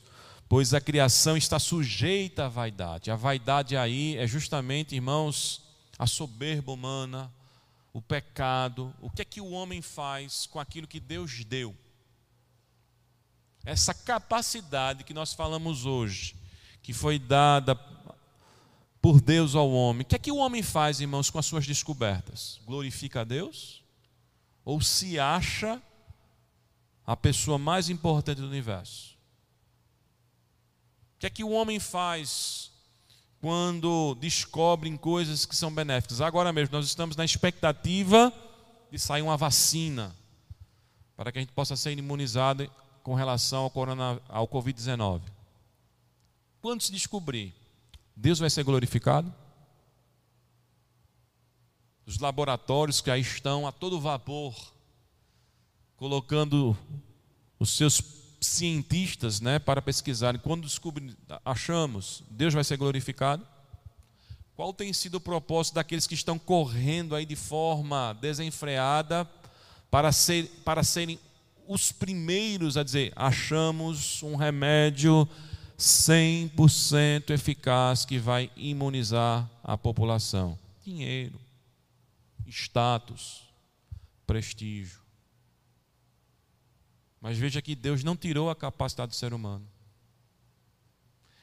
[0.49, 3.09] pois a criação está sujeita à vaidade.
[3.09, 5.61] A vaidade aí é justamente, irmãos,
[5.97, 7.31] a soberba humana,
[7.93, 11.73] o pecado, o que é que o homem faz com aquilo que Deus deu.
[13.63, 16.35] Essa capacidade que nós falamos hoje
[16.83, 17.73] que foi dada
[19.01, 20.01] por Deus ao homem.
[20.01, 22.59] O que é que o homem faz, irmãos, com as suas descobertas?
[22.65, 23.78] Glorifica a Deus?
[24.69, 25.81] Ou se acha
[27.03, 29.17] a pessoa mais importante do universo?
[31.15, 32.71] O que é que o homem faz
[33.41, 36.21] quando descobrem coisas que são benéficas?
[36.21, 38.31] Agora mesmo, nós estamos na expectativa
[38.91, 40.15] de sair uma vacina
[41.17, 42.69] para que a gente possa ser imunizado
[43.01, 45.21] com relação ao, ao Covid-19.
[46.61, 47.55] Quando se descobrir,
[48.15, 49.33] Deus vai ser glorificado?
[52.09, 54.55] Os laboratórios que aí estão a todo vapor,
[55.95, 56.75] colocando
[57.59, 58.01] os seus
[58.41, 60.41] cientistas né, para pesquisarem.
[60.41, 63.45] Quando descobrir, achamos, Deus vai ser glorificado?
[64.55, 69.29] Qual tem sido o propósito daqueles que estão correndo aí de forma desenfreada
[69.91, 71.19] para, ser, para serem
[71.67, 75.29] os primeiros a dizer: achamos um remédio
[75.77, 80.57] 100% eficaz que vai imunizar a população?
[80.83, 81.39] Dinheiro,
[82.49, 83.43] status,
[84.25, 84.99] prestígio.
[87.21, 89.67] Mas veja que Deus não tirou a capacidade do ser humano.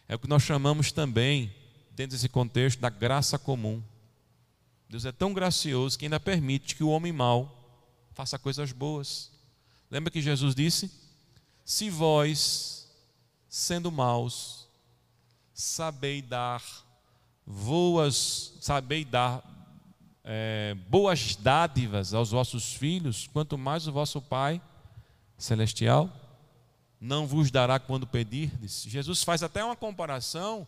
[0.08, 1.54] É o que nós chamamos também
[1.90, 3.82] dentro desse contexto da graça comum.
[4.88, 7.52] Deus é tão gracioso que ainda permite que o homem mau
[8.12, 9.32] faça coisas boas.
[9.90, 10.90] Lembra que Jesus disse:
[11.64, 12.88] Se vós,
[13.48, 14.68] sendo maus,
[15.52, 16.62] sabei dar
[17.44, 19.55] boas, sabei dar
[20.26, 24.60] é, boas dádivas aos vossos filhos, quanto mais o vosso Pai
[25.38, 26.10] celestial
[27.00, 28.82] não vos dará quando pedirdes.
[28.82, 30.66] Jesus faz até uma comparação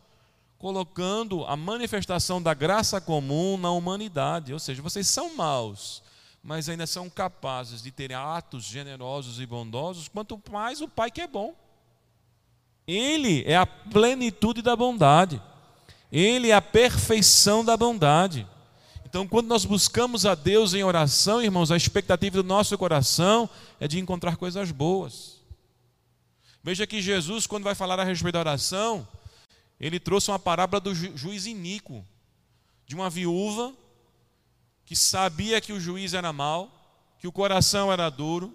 [0.58, 4.52] colocando a manifestação da graça comum na humanidade.
[4.52, 6.02] Ou seja, vocês são maus,
[6.42, 11.20] mas ainda são capazes de ter atos generosos e bondosos, quanto mais o Pai que
[11.20, 11.54] é bom.
[12.86, 15.40] Ele é a plenitude da bondade.
[16.10, 18.46] Ele é a perfeição da bondade.
[19.08, 23.48] Então, quando nós buscamos a Deus em oração, irmãos, a expectativa do nosso coração
[23.80, 25.40] é de encontrar coisas boas.
[26.62, 29.08] Veja que Jesus, quando vai falar a respeito da oração,
[29.80, 32.04] ele trouxe uma parábola do ju juiz iníquo,
[32.86, 33.72] de uma viúva
[34.84, 36.70] que sabia que o juiz era mau,
[37.18, 38.54] que o coração era duro,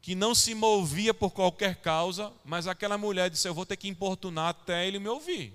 [0.00, 3.88] que não se movia por qualquer causa, mas aquela mulher disse: Eu vou ter que
[3.88, 5.52] importunar até ele me ouvir.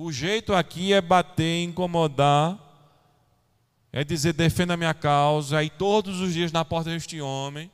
[0.00, 2.56] O jeito aqui é bater, incomodar,
[3.92, 7.68] é dizer: defenda a minha causa, e todos os dias na porta deste homem,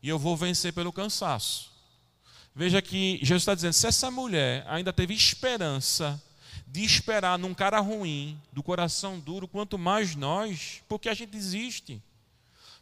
[0.00, 1.72] e eu vou vencer pelo cansaço.
[2.54, 6.22] Veja que Jesus está dizendo: se essa mulher ainda teve esperança
[6.64, 12.00] de esperar num cara ruim, do coração duro, quanto mais nós, porque a gente desiste?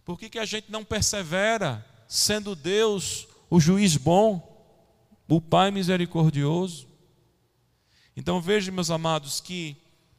[0.05, 4.67] Por que, que a gente não persevera, sendo Deus o juiz bom,
[5.27, 6.86] o Pai misericordioso?
[8.17, 9.77] Então veja, meus amados, que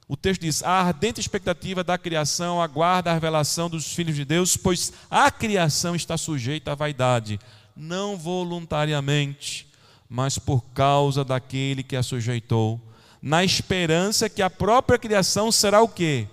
[0.08, 4.56] o texto diz: a ardente expectativa da criação aguarda a revelação dos filhos de Deus,
[4.56, 7.39] pois a criação está sujeita à vaidade,
[7.76, 9.68] não voluntariamente,
[10.08, 12.80] mas por causa daquele que a sujeitou,
[13.22, 16.28] na esperança que a própria criação será o quê?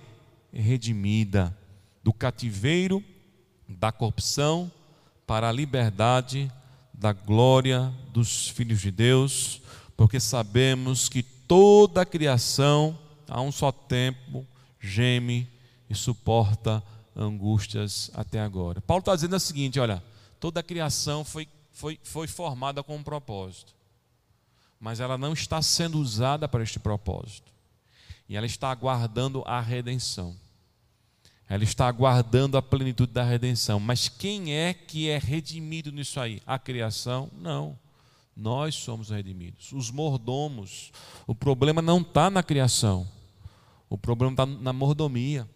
[0.53, 1.55] Redimida
[2.03, 3.03] do cativeiro,
[3.67, 4.71] da corrupção,
[5.25, 6.51] para a liberdade
[6.93, 9.61] da glória dos filhos de Deus,
[9.97, 14.45] porque sabemos que toda a criação, a um só tempo,
[14.79, 15.47] geme
[15.89, 16.83] e suporta
[17.15, 18.81] angústias até agora.
[18.81, 20.01] Paulo está dizendo o seguinte: olha,
[20.45, 23.73] Toda a criação foi, foi, foi formada com um propósito,
[24.79, 27.51] mas ela não está sendo usada para este propósito,
[28.29, 30.35] e ela está aguardando a redenção.
[31.49, 33.79] Ela está aguardando a plenitude da redenção.
[33.79, 36.41] Mas quem é que é redimido nisso aí?
[36.45, 37.29] A criação?
[37.33, 37.77] Não.
[38.35, 39.71] Nós somos redimidos.
[39.71, 40.91] Os mordomos.
[41.25, 43.07] O problema não está na criação.
[43.89, 45.49] O problema está na mordomia.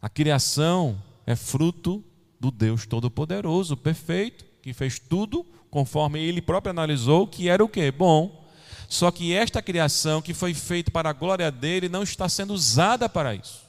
[0.00, 2.04] A criação é fruto
[2.38, 7.90] do Deus Todo-Poderoso, perfeito, que fez tudo conforme ele próprio analisou que era o que?
[7.90, 8.44] Bom.
[8.88, 13.08] Só que esta criação que foi feita para a glória dele não está sendo usada
[13.08, 13.64] para isso.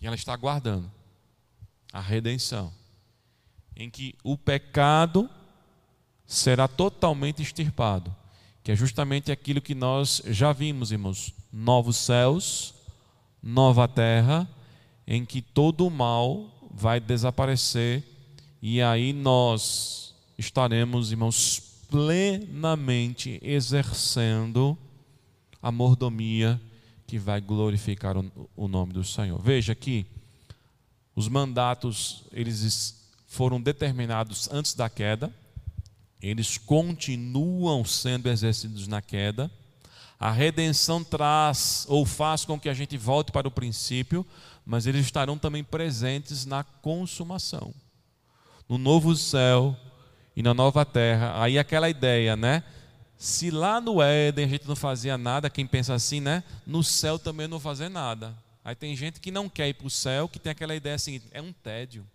[0.00, 0.90] E ela está aguardando
[1.92, 2.72] a redenção,
[3.74, 5.28] em que o pecado
[6.30, 8.14] será totalmente extirpado,
[8.62, 12.72] que é justamente aquilo que nós já vimos, irmãos: novos céus,
[13.42, 14.48] nova terra,
[15.08, 18.04] em que todo o mal vai desaparecer
[18.62, 21.60] e aí nós estaremos, irmãos,
[21.90, 24.78] plenamente exercendo
[25.60, 26.60] a mordomia
[27.08, 28.14] que vai glorificar
[28.56, 29.42] o, nome do Senhor.
[29.42, 30.06] Veja que
[31.16, 35.34] os mandatos eles foram determinados antes da queda
[36.22, 39.50] eles continuam sendo exercidos na queda.
[40.18, 44.26] A redenção traz ou faz com que a gente volte para o princípio,
[44.66, 47.74] mas eles estarão também presentes na consumação.
[48.68, 49.74] No novo céu
[50.36, 51.42] e na nova terra.
[51.42, 52.62] Aí aquela ideia, né?
[53.16, 56.44] Se lá no Éden a gente não fazia nada, quem pensa assim, né?
[56.66, 58.36] No céu também não fazer nada.
[58.64, 61.20] Aí tem gente que não quer ir para o céu, que tem aquela ideia assim,
[61.30, 62.06] é um tédio.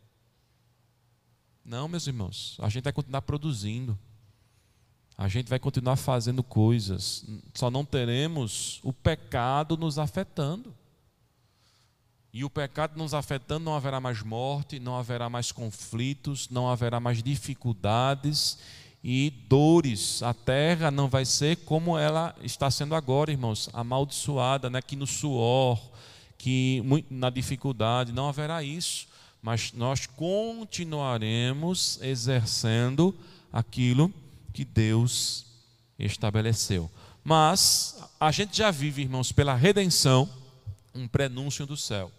[1.65, 3.97] Não, meus irmãos, a gente vai continuar produzindo.
[5.17, 7.25] A gente vai continuar fazendo coisas.
[7.55, 10.75] Só não teremos o pecado nos afetando.
[12.31, 16.99] E o pecado nos afetando, não haverá mais morte, não haverá mais conflitos, não haverá
[16.99, 18.59] mais dificuldades
[19.03, 20.21] e dores.
[20.21, 24.81] A terra não vai ser como ela está sendo agora, irmãos, amaldiçoada, né?
[24.81, 25.79] que no suor,
[26.37, 29.07] que na dificuldade, não haverá isso
[29.45, 33.15] mas nós continuaremos exercendo
[33.53, 34.11] aquilo
[34.51, 35.45] que Deus
[35.99, 36.89] estabeleceu.
[37.23, 40.27] Mas a gente já vive, irmãos, pela redenção,
[40.95, 42.11] um prenúncio do céu.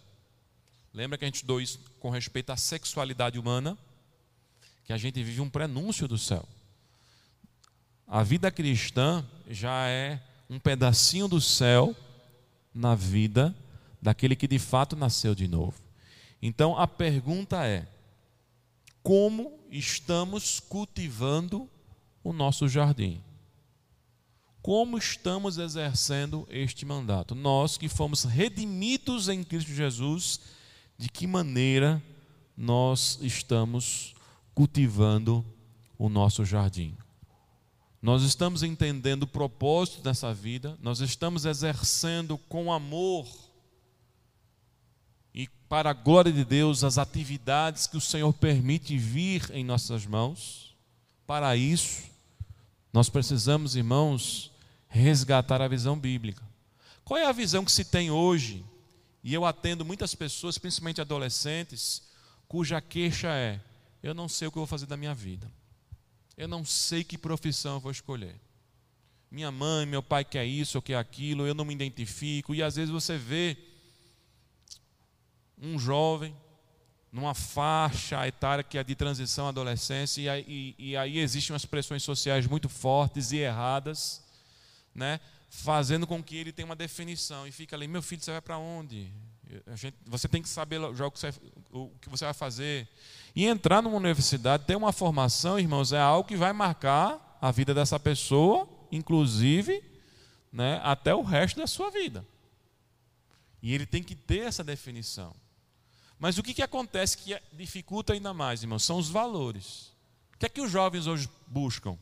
[0.93, 3.77] Lembra que a gente deu isso com respeito à sexualidade humana?
[4.85, 6.47] Que a gente vive um prenúncio do céu.
[8.07, 11.93] A vida cristã já é um pedacinho do céu
[12.73, 13.53] na vida
[14.01, 15.86] daquele que de fato nasceu de novo.
[16.41, 17.87] Então a pergunta é:
[19.03, 21.69] como estamos cultivando
[22.23, 23.21] o nosso jardim?
[24.61, 27.33] Como estamos exercendo este mandato?
[27.33, 30.41] Nós que fomos redimidos em Cristo Jesus,
[30.97, 32.03] de que maneira
[32.55, 34.13] nós estamos
[34.53, 35.45] cultivando
[35.97, 36.97] o nosso jardim?
[38.01, 43.25] Nós estamos entendendo o propósito dessa vida, nós estamos exercendo com amor
[45.69, 50.75] para a glória de Deus as atividades que o Senhor permite vir em nossas mãos.
[51.25, 52.03] Para isso,
[52.93, 54.51] nós precisamos, irmãos,
[54.87, 56.41] resgatar a visão bíblica.
[57.03, 58.65] Qual é a visão que se tem hoje?
[59.23, 62.01] E eu atendo muitas pessoas, principalmente adolescentes,
[62.47, 63.59] cuja queixa é:
[64.01, 65.51] eu não sei o que eu vou fazer da minha vida.
[66.37, 68.39] Eu não sei que profissão eu vou escolher.
[69.29, 72.55] Minha mãe, meu pai quer isso ou quer aquilo, eu não me identifico.
[72.55, 73.57] E às vezes você vê
[75.61, 76.35] um jovem
[77.11, 81.53] numa faixa etária que é de transição à adolescência, e aí, e, e aí existem
[81.53, 84.21] umas pressões sociais muito fortes e erradas,
[84.93, 85.19] né?
[85.49, 88.57] fazendo com que ele tenha uma definição, e fica ali, meu filho, você vai para
[88.57, 89.11] onde?
[89.75, 91.33] Gente, você tem que saber o que, você,
[91.71, 92.87] o que você vai fazer.
[93.33, 97.73] E entrar numa universidade, ter uma formação, irmãos, é algo que vai marcar a vida
[97.73, 99.81] dessa pessoa, inclusive,
[100.51, 102.25] né, até o resto da sua vida.
[103.61, 105.33] E ele tem que ter essa definição.
[106.19, 108.83] Mas o que, que acontece que dificulta ainda mais, irmãos?
[108.83, 109.91] São os valores.
[110.33, 111.97] O que é que os jovens hoje buscam?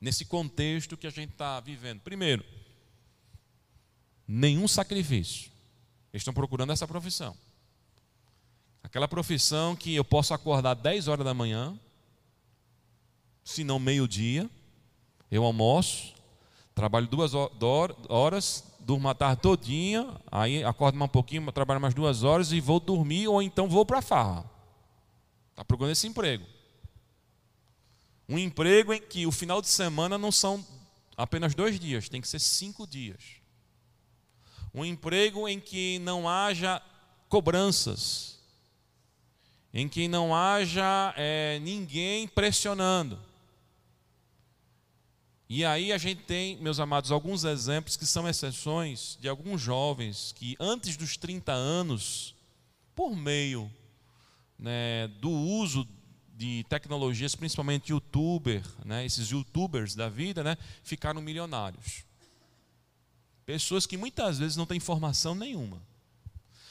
[0.00, 2.00] Nesse contexto que a gente está vivendo.
[2.00, 2.44] Primeiro,
[4.26, 5.50] nenhum sacrifício.
[6.12, 7.36] Eles estão procurando essa profissão.
[8.82, 11.78] Aquela profissão que eu posso acordar 10 horas da manhã,
[13.44, 14.50] se não meio-dia,
[15.30, 16.14] eu almoço,
[16.74, 22.22] trabalho duas horas, durmo a tarde todinha, aí acordo mais um pouquinho, trabalho mais duas
[22.22, 24.44] horas e vou dormir, ou então vou para a farra.
[25.50, 26.44] Está procurando esse emprego.
[28.28, 30.64] Um emprego em que o final de semana não são
[31.16, 33.40] apenas dois dias, tem que ser cinco dias.
[34.74, 36.82] Um emprego em que não haja
[37.28, 38.40] cobranças,
[39.72, 43.18] em que não haja é, ninguém pressionando
[45.54, 50.32] e aí a gente tem, meus amados, alguns exemplos que são exceções de alguns jovens
[50.34, 52.34] que antes dos 30 anos,
[52.94, 53.70] por meio
[54.58, 55.86] né, do uso
[56.34, 62.02] de tecnologias, principalmente youtuber, né, esses youtubers da vida, né, ficaram milionários.
[63.44, 65.82] Pessoas que muitas vezes não têm formação nenhuma.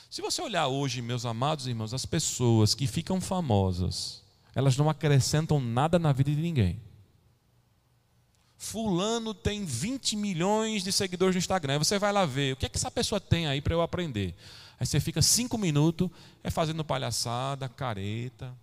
[0.09, 4.23] Se você olhar hoje, meus amados irmãos, as pessoas que ficam famosas,
[4.55, 6.81] elas não acrescentam nada na vida de ninguém.
[8.63, 11.73] Fulano tem 20 milhões de seguidores no Instagram.
[11.73, 13.81] Aí você vai lá ver, o que é que essa pessoa tem aí para eu
[13.81, 14.35] aprender?
[14.79, 16.11] Aí você fica cinco minutos
[16.43, 18.53] é fazendo palhaçada, careta,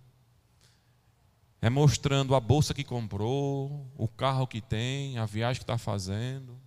[1.61, 6.57] é mostrando a bolsa que comprou, o carro que tem, a viagem que está fazendo,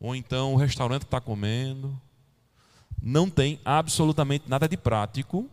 [0.00, 2.00] ou então o restaurante que está comendo.
[3.02, 5.46] Não tem absolutamente nada de prático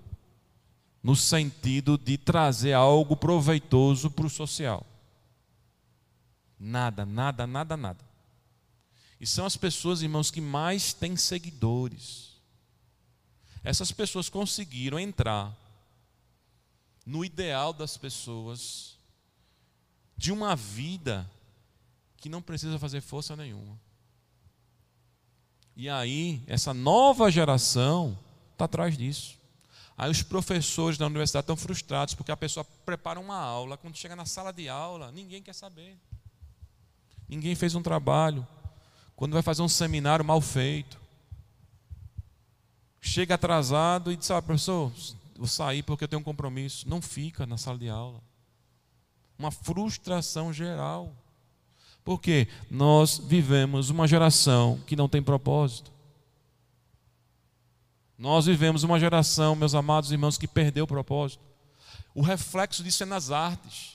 [1.03, 4.85] no sentido de trazer algo proveitoso para o social.
[6.59, 8.03] Nada, nada, nada, nada.
[9.19, 12.35] E são as pessoas, irmãos, que mais têm seguidores.
[13.63, 15.55] Essas pessoas conseguiram entrar
[17.05, 18.97] no ideal das pessoas
[20.17, 21.29] de uma vida
[22.17, 23.79] que não precisa fazer força nenhuma.
[25.75, 28.17] E aí, essa nova geração
[28.53, 29.37] está atrás disso.
[29.97, 34.15] Aí os professores da universidade estão frustrados porque a pessoa prepara uma aula, quando chega
[34.15, 35.97] na sala de aula, ninguém quer saber.
[37.27, 38.45] Ninguém fez um trabalho.
[39.15, 40.99] Quando vai fazer um seminário mal feito,
[43.01, 44.91] chega atrasado e diz: ah, professor,
[45.35, 46.87] vou sair porque eu tenho um compromisso.
[46.87, 48.21] Não fica na sala de aula.
[49.37, 51.13] Uma frustração geral.
[52.03, 55.91] Porque nós vivemos uma geração que não tem propósito.
[58.17, 61.43] Nós vivemos uma geração, meus amados irmãos, que perdeu o propósito.
[62.13, 63.94] O reflexo disso é nas artes.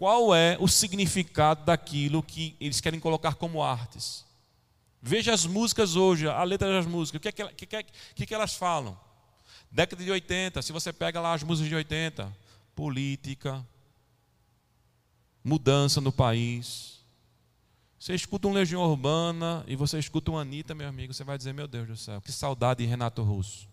[0.00, 4.24] Qual é o significado daquilo que eles querem colocar como artes?
[5.02, 7.82] Veja as músicas hoje, a letra das músicas, o que, é que, que, é
[8.14, 8.98] que, que elas falam?
[9.70, 12.34] Década de 80, se você pega lá as músicas de 80,
[12.74, 13.62] política,
[15.44, 17.04] mudança no país.
[17.98, 21.52] Você escuta um Legião Urbana e você escuta um Anitta, meu amigo, você vai dizer,
[21.52, 23.68] meu Deus do céu, que saudade de Renato Russo.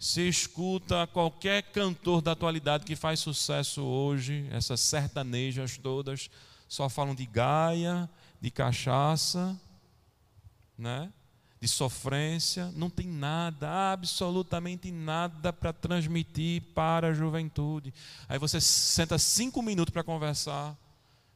[0.00, 6.30] Se escuta qualquer cantor da atualidade que faz sucesso hoje, essas sertanejas todas,
[6.66, 8.08] só falam de gaia,
[8.40, 9.60] de cachaça,
[10.78, 11.12] né?
[11.60, 17.92] de sofrência, não tem nada, absolutamente nada para transmitir para a juventude.
[18.26, 20.74] Aí você senta cinco minutos para conversar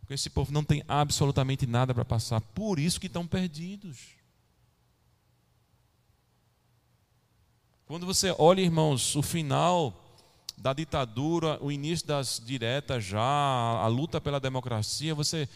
[0.07, 2.41] com esse povo, não tem absolutamente nada para passar.
[2.41, 4.24] Por isso que estão perdidos.
[7.87, 10.01] Quando você olha, irmãos, o final
[10.57, 15.47] da ditadura, o início das diretas já, a luta pela democracia, você,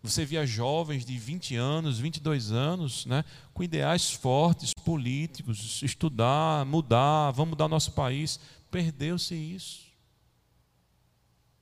[0.00, 7.32] você via jovens de 20 anos, 22 anos, né, com ideais fortes, políticos, estudar, mudar,
[7.32, 8.38] vamos mudar nosso país.
[8.70, 9.86] Perdeu-se isso.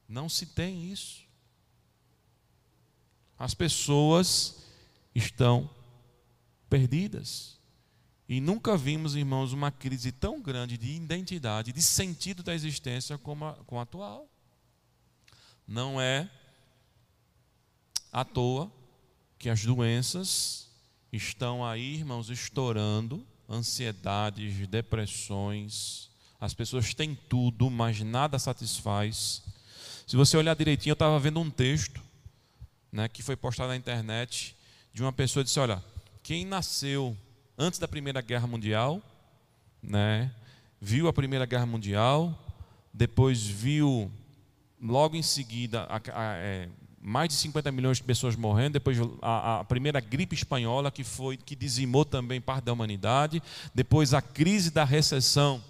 [0.07, 1.23] Não se tem isso.
[3.39, 4.63] As pessoas
[5.15, 5.71] estão
[6.69, 7.60] perdidas.
[8.31, 13.45] E nunca vimos, irmãos, uma crise tão grande de identidade, de sentido da existência como
[13.45, 14.29] a, como a atual.
[15.67, 16.31] Não é
[18.13, 18.71] à toa
[19.37, 20.69] que as doenças
[21.13, 26.09] estão aí, irmãos, estourando ansiedades, depressões.
[26.41, 29.43] As pessoas têm tudo, mas nada satisfaz.
[30.07, 32.01] Se você olhar direitinho, eu estava vendo um texto
[32.93, 34.57] né, que foi postado na internet
[34.95, 35.85] de uma pessoa que disse: Olha,
[36.23, 37.19] quem nasceu
[37.59, 39.03] antes da Primeira Guerra Mundial,
[39.83, 40.31] né?
[40.81, 42.37] viu a Primeira Guerra Mundial,
[42.93, 44.11] depois viu,
[44.83, 46.69] logo em seguida, a, a, é,
[47.01, 51.37] mais de 50 milhões de pessoas morrendo, depois a, a, primeira gripe espanhola que foi
[51.37, 53.43] que dizimou também parte da humanidade,
[53.75, 55.63] depois a crise da recessão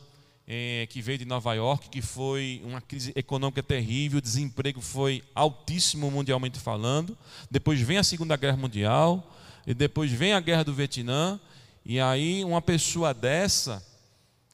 [0.46, 5.22] é, que veio de Nova York, que foi uma crise econômica terrível, o desemprego foi
[5.34, 7.16] altíssimo mundialmente falando,
[7.50, 9.24] depois vem a Segunda Guerra Mundial,
[9.66, 11.38] e depois vem a Guerra do Vietnã,
[11.84, 13.84] e aí, uma pessoa dessa,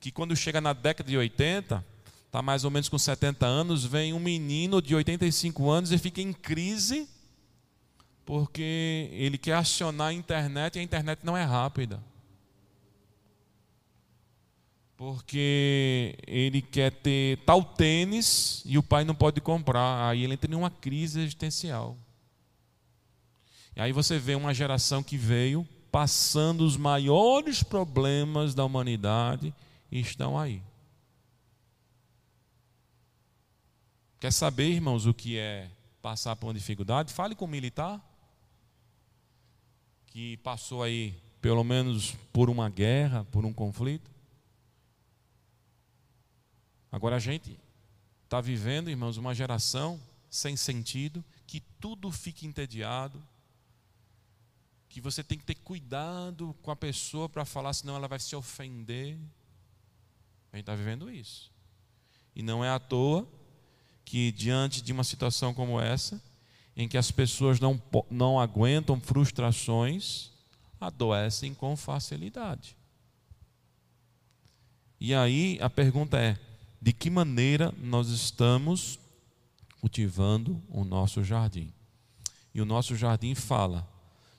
[0.00, 1.84] que quando chega na década de 80,
[2.26, 6.20] está mais ou menos com 70 anos, vem um menino de 85 anos e fica
[6.20, 7.08] em crise,
[8.24, 12.02] porque ele quer acionar a internet e a internet não é rápida.
[14.96, 20.08] Porque ele quer ter tal tênis e o pai não pode comprar.
[20.08, 21.98] Aí ele entra em uma crise existencial.
[23.76, 29.54] E aí você vê uma geração que veio passando os maiores problemas da humanidade
[29.90, 30.62] estão aí.
[34.20, 35.70] Quer saber, irmãos, o que é
[36.02, 37.14] passar por uma dificuldade?
[37.14, 37.98] Fale com um militar
[40.08, 44.10] que passou aí, pelo menos, por uma guerra, por um conflito.
[46.92, 47.58] Agora a gente
[48.24, 49.98] está vivendo, irmãos, uma geração
[50.28, 53.18] sem sentido, que tudo fica entediado,
[54.96, 58.34] que você tem que ter cuidado com a pessoa para falar, senão ela vai se
[58.34, 59.18] ofender.
[60.50, 61.52] A gente está vivendo isso.
[62.34, 63.28] E não é à toa
[64.06, 66.18] que, diante de uma situação como essa,
[66.74, 67.78] em que as pessoas não,
[68.10, 70.30] não aguentam frustrações,
[70.80, 72.74] adoecem com facilidade.
[74.98, 76.38] E aí a pergunta é:
[76.80, 78.98] de que maneira nós estamos
[79.78, 81.70] cultivando o nosso jardim?
[82.54, 83.94] E o nosso jardim fala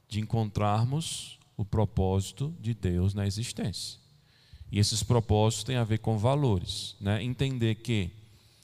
[0.08, 4.00] de encontrarmos o propósito de Deus na existência.
[4.72, 7.24] E esses propósitos têm a ver com valores, né?
[7.24, 8.12] Entender que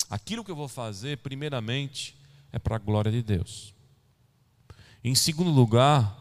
[0.10, 2.16] aquilo que eu vou fazer, primeiramente,
[2.52, 3.74] é para a glória de Deus.
[5.04, 6.20] Em segundo lugar,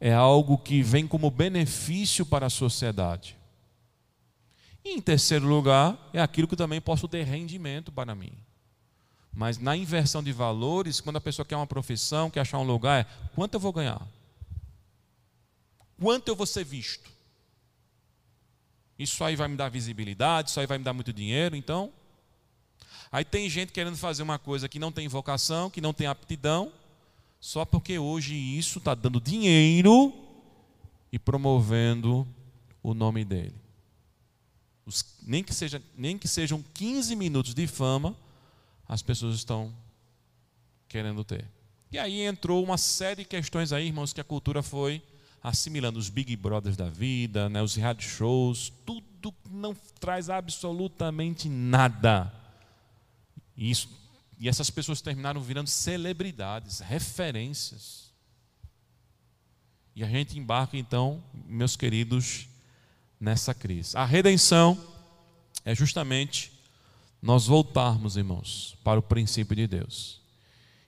[0.00, 3.36] é algo que vem como benefício para a sociedade.
[4.84, 8.32] E em terceiro lugar, é aquilo que também posso ter rendimento para mim.
[9.32, 13.00] Mas na inversão de valores, quando a pessoa quer uma profissão, quer achar um lugar,
[13.00, 14.06] é quanto eu vou ganhar?
[16.04, 17.10] Quanto eu vou ser visto?
[18.98, 21.90] Isso aí vai me dar visibilidade, isso aí vai me dar muito dinheiro, então.
[23.10, 26.70] Aí tem gente querendo fazer uma coisa que não tem vocação, que não tem aptidão,
[27.40, 30.12] só porque hoje isso está dando dinheiro
[31.10, 32.28] e promovendo
[32.82, 33.54] o nome dele.
[34.84, 38.14] Os, nem, que seja, nem que sejam 15 minutos de fama,
[38.86, 39.74] as pessoas estão
[40.86, 41.46] querendo ter.
[41.90, 45.02] E aí entrou uma série de questões aí, irmãos, que a cultura foi
[45.44, 49.04] assimilando os Big Brothers da vida, né, os reality shows, tudo
[49.50, 52.32] não traz absolutamente nada.
[53.54, 53.88] E, isso,
[54.38, 58.10] e essas pessoas terminaram virando celebridades, referências.
[59.94, 62.48] E a gente embarca então, meus queridos,
[63.20, 63.96] nessa crise.
[63.96, 64.82] A redenção
[65.62, 66.52] é justamente
[67.20, 70.20] nós voltarmos, irmãos, para o princípio de Deus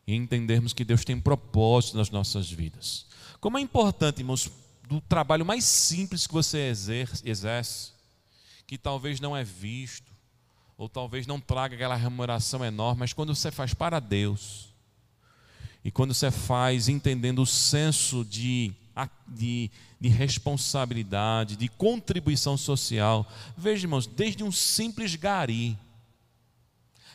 [0.07, 3.06] e entendermos que Deus tem propósito nas nossas vidas.
[3.47, 4.51] Como é importante, irmãos,
[4.89, 6.69] do trabalho mais simples que você
[7.25, 7.93] exerce,
[8.67, 10.11] que talvez não é visto,
[10.77, 14.75] ou talvez não traga aquela remuneração enorme, mas quando você faz para Deus,
[15.85, 18.73] e quando você faz entendendo o senso de,
[19.29, 19.71] de,
[20.01, 25.79] de responsabilidade, de contribuição social, veja, irmãos, desde um simples gari,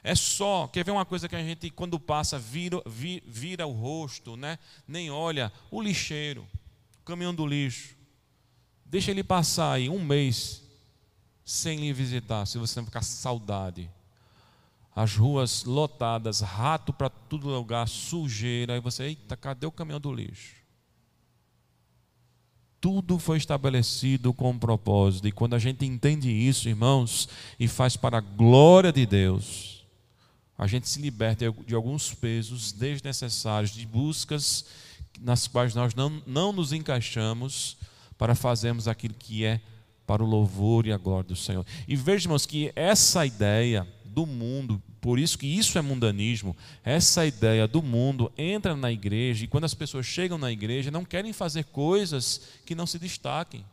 [0.04, 4.36] é só, quer ver uma coisa que a gente, quando passa, vira, vira o rosto,
[4.36, 4.58] né?
[4.88, 6.48] nem olha, o lixeiro,
[7.02, 7.96] o caminhão do lixo.
[8.84, 10.64] Deixa ele passar aí um mês
[11.46, 13.90] sem lhe visitar, se você não ficar saudade.
[14.96, 18.74] As ruas lotadas, rato para todo lugar, sujeira.
[18.74, 20.56] Aí você, eita, cadê o caminhão do lixo?
[22.82, 25.28] Tudo foi estabelecido com um propósito.
[25.28, 27.30] E quando a gente entende isso, irmãos,
[27.60, 29.81] e faz para a glória de Deus,
[30.62, 34.64] a gente se liberta de alguns pesos desnecessários, de buscas
[35.20, 37.78] nas quais nós não, não nos encaixamos
[38.16, 39.60] para fazermos aquilo que é
[40.06, 41.66] para o louvor e a glória do Senhor.
[41.88, 47.68] E vejamos que essa ideia do mundo, por isso que isso é mundanismo, essa ideia
[47.68, 51.64] do mundo entra na igreja e quando as pessoas chegam na igreja não querem fazer
[51.66, 53.66] coisas que não se destaquem.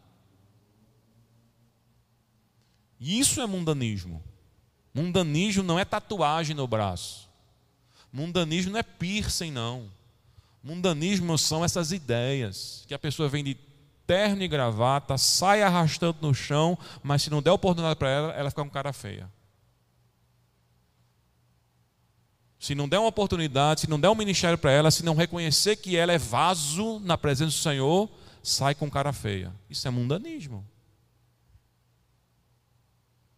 [2.99, 4.23] Isso é mundanismo.
[4.99, 7.29] Mundanismo não é tatuagem no braço.
[8.13, 9.89] Mundanismo não é piercing, não.
[10.61, 13.57] Mundanismo são essas ideias que a pessoa vem de
[14.05, 18.51] terno e gravata, sai arrastando no chão, mas se não der oportunidade para ela, ela
[18.51, 19.31] fica com cara feia.
[22.59, 25.77] Se não der uma oportunidade, se não der um ministério para ela, se não reconhecer
[25.77, 28.11] que ela é vaso na presença do Senhor,
[28.43, 29.55] sai com cara feia.
[29.71, 30.67] Isso é mundanismo.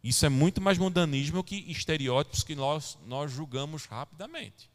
[0.03, 4.71] Isso é muito mais mundanismo que estereótipos que nós, nós julgamos rapidamente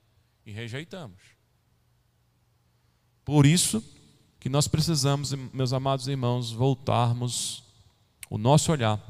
[0.46, 1.20] e rejeitamos.
[3.24, 3.84] Por isso
[4.40, 7.64] que nós precisamos, meus amados irmãos, voltarmos
[8.30, 9.02] o nosso olhar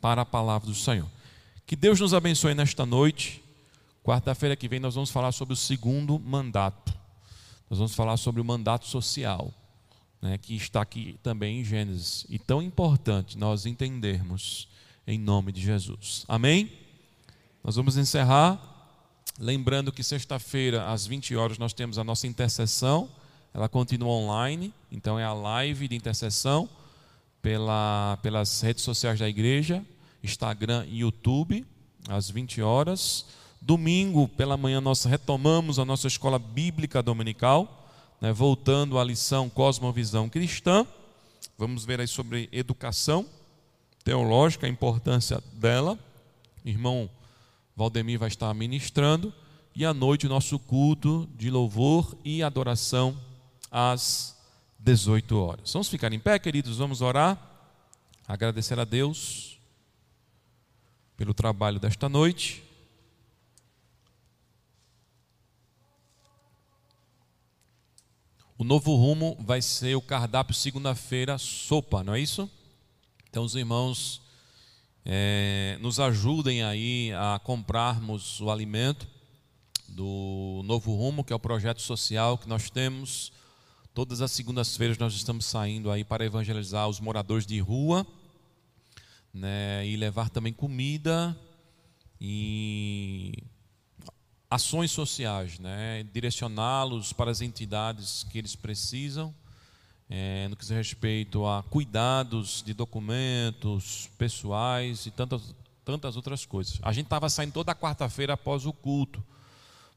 [0.00, 1.08] para a palavra do Senhor.
[1.66, 3.42] Que Deus nos abençoe nesta noite.
[4.02, 6.94] Quarta-feira que vem nós vamos falar sobre o segundo mandato.
[7.68, 9.52] Nós vamos falar sobre o mandato social,
[10.22, 12.24] né, que está aqui também em Gênesis.
[12.30, 14.68] E tão importante nós entendermos
[15.06, 16.24] em nome de Jesus.
[16.26, 16.70] Amém?
[17.62, 18.60] Nós vamos encerrar,
[19.38, 23.08] lembrando que sexta-feira, às 20 horas, nós temos a nossa intercessão,
[23.54, 26.68] ela continua online, então é a live de intercessão
[27.40, 29.84] pela, pelas redes sociais da igreja,
[30.22, 31.64] Instagram e YouTube,
[32.08, 33.26] às 20 horas.
[33.60, 37.88] Domingo, pela manhã, nós retomamos a nossa escola bíblica dominical,
[38.20, 40.86] né, voltando à lição Cosmovisão Cristã.
[41.56, 43.26] Vamos ver aí sobre educação
[44.06, 45.98] teológica, a importância dela.
[46.64, 47.10] Irmão
[47.74, 49.34] Valdemir vai estar ministrando.
[49.74, 53.20] E à noite o nosso culto de louvor e adoração
[53.68, 54.40] às
[54.78, 55.72] 18 horas.
[55.72, 57.36] Vamos ficar em pé, queridos, vamos orar.
[58.28, 59.58] Agradecer a Deus
[61.16, 62.62] pelo trabalho desta noite.
[68.56, 72.48] O novo rumo vai ser o cardápio segunda-feira, sopa, não é isso?
[73.36, 74.22] Então, os irmãos
[75.04, 79.06] é, nos ajudem aí a comprarmos o alimento
[79.90, 83.30] do Novo Rumo, que é o projeto social que nós temos.
[83.92, 88.06] Todas as segundas-feiras nós estamos saindo aí para evangelizar os moradores de rua,
[89.34, 91.38] né, e levar também comida
[92.18, 93.34] e
[94.48, 99.34] ações sociais, né, direcioná-los para as entidades que eles precisam
[100.08, 105.54] é, no que diz respeito a cuidados de documentos pessoais e tantas,
[105.84, 106.78] tantas outras coisas.
[106.82, 109.22] A gente estava saindo toda quarta-feira após o culto,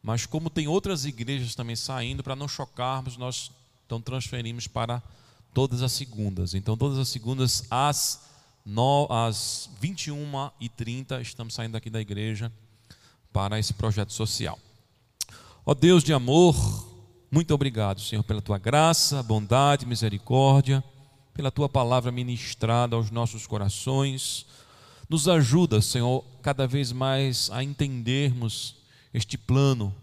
[0.01, 3.51] Mas como tem outras igrejas também saindo, para não chocarmos, nós
[3.85, 5.01] então transferimos para
[5.53, 6.53] todas as segundas.
[6.53, 8.23] Então, todas as segundas, às,
[9.09, 12.51] às 21h30, estamos saindo aqui da igreja
[13.33, 14.57] para esse projeto social.
[15.65, 16.55] Ó Deus de amor,
[17.31, 20.83] muito obrigado, Senhor, pela tua graça, bondade, misericórdia,
[21.31, 24.47] pela tua palavra ministrada aos nossos corações.
[25.07, 28.77] Nos ajuda, Senhor, cada vez mais a entendermos
[29.13, 29.95] este plano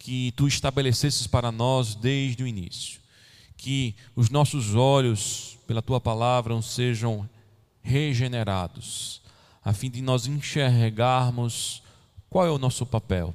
[0.00, 3.00] que tu estabelecesses para nós desde o início.
[3.56, 7.28] Que os nossos olhos, pela tua palavra, sejam
[7.82, 9.22] regenerados,
[9.64, 11.84] a fim de nós enxergarmos
[12.28, 13.32] qual é o nosso papel,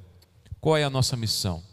[0.60, 1.64] qual é a nossa missão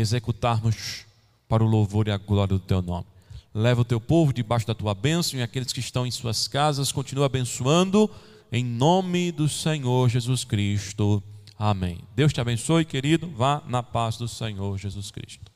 [0.00, 1.04] executarmos
[1.48, 3.06] para o louvor e a glória do teu nome.
[3.54, 6.92] Leva o teu povo debaixo da tua bênção e aqueles que estão em suas casas,
[6.92, 8.10] continua abençoando
[8.52, 11.22] em nome do Senhor Jesus Cristo.
[11.58, 11.98] Amém.
[12.14, 13.28] Deus te abençoe, querido.
[13.36, 15.47] Vá na paz do Senhor Jesus Cristo.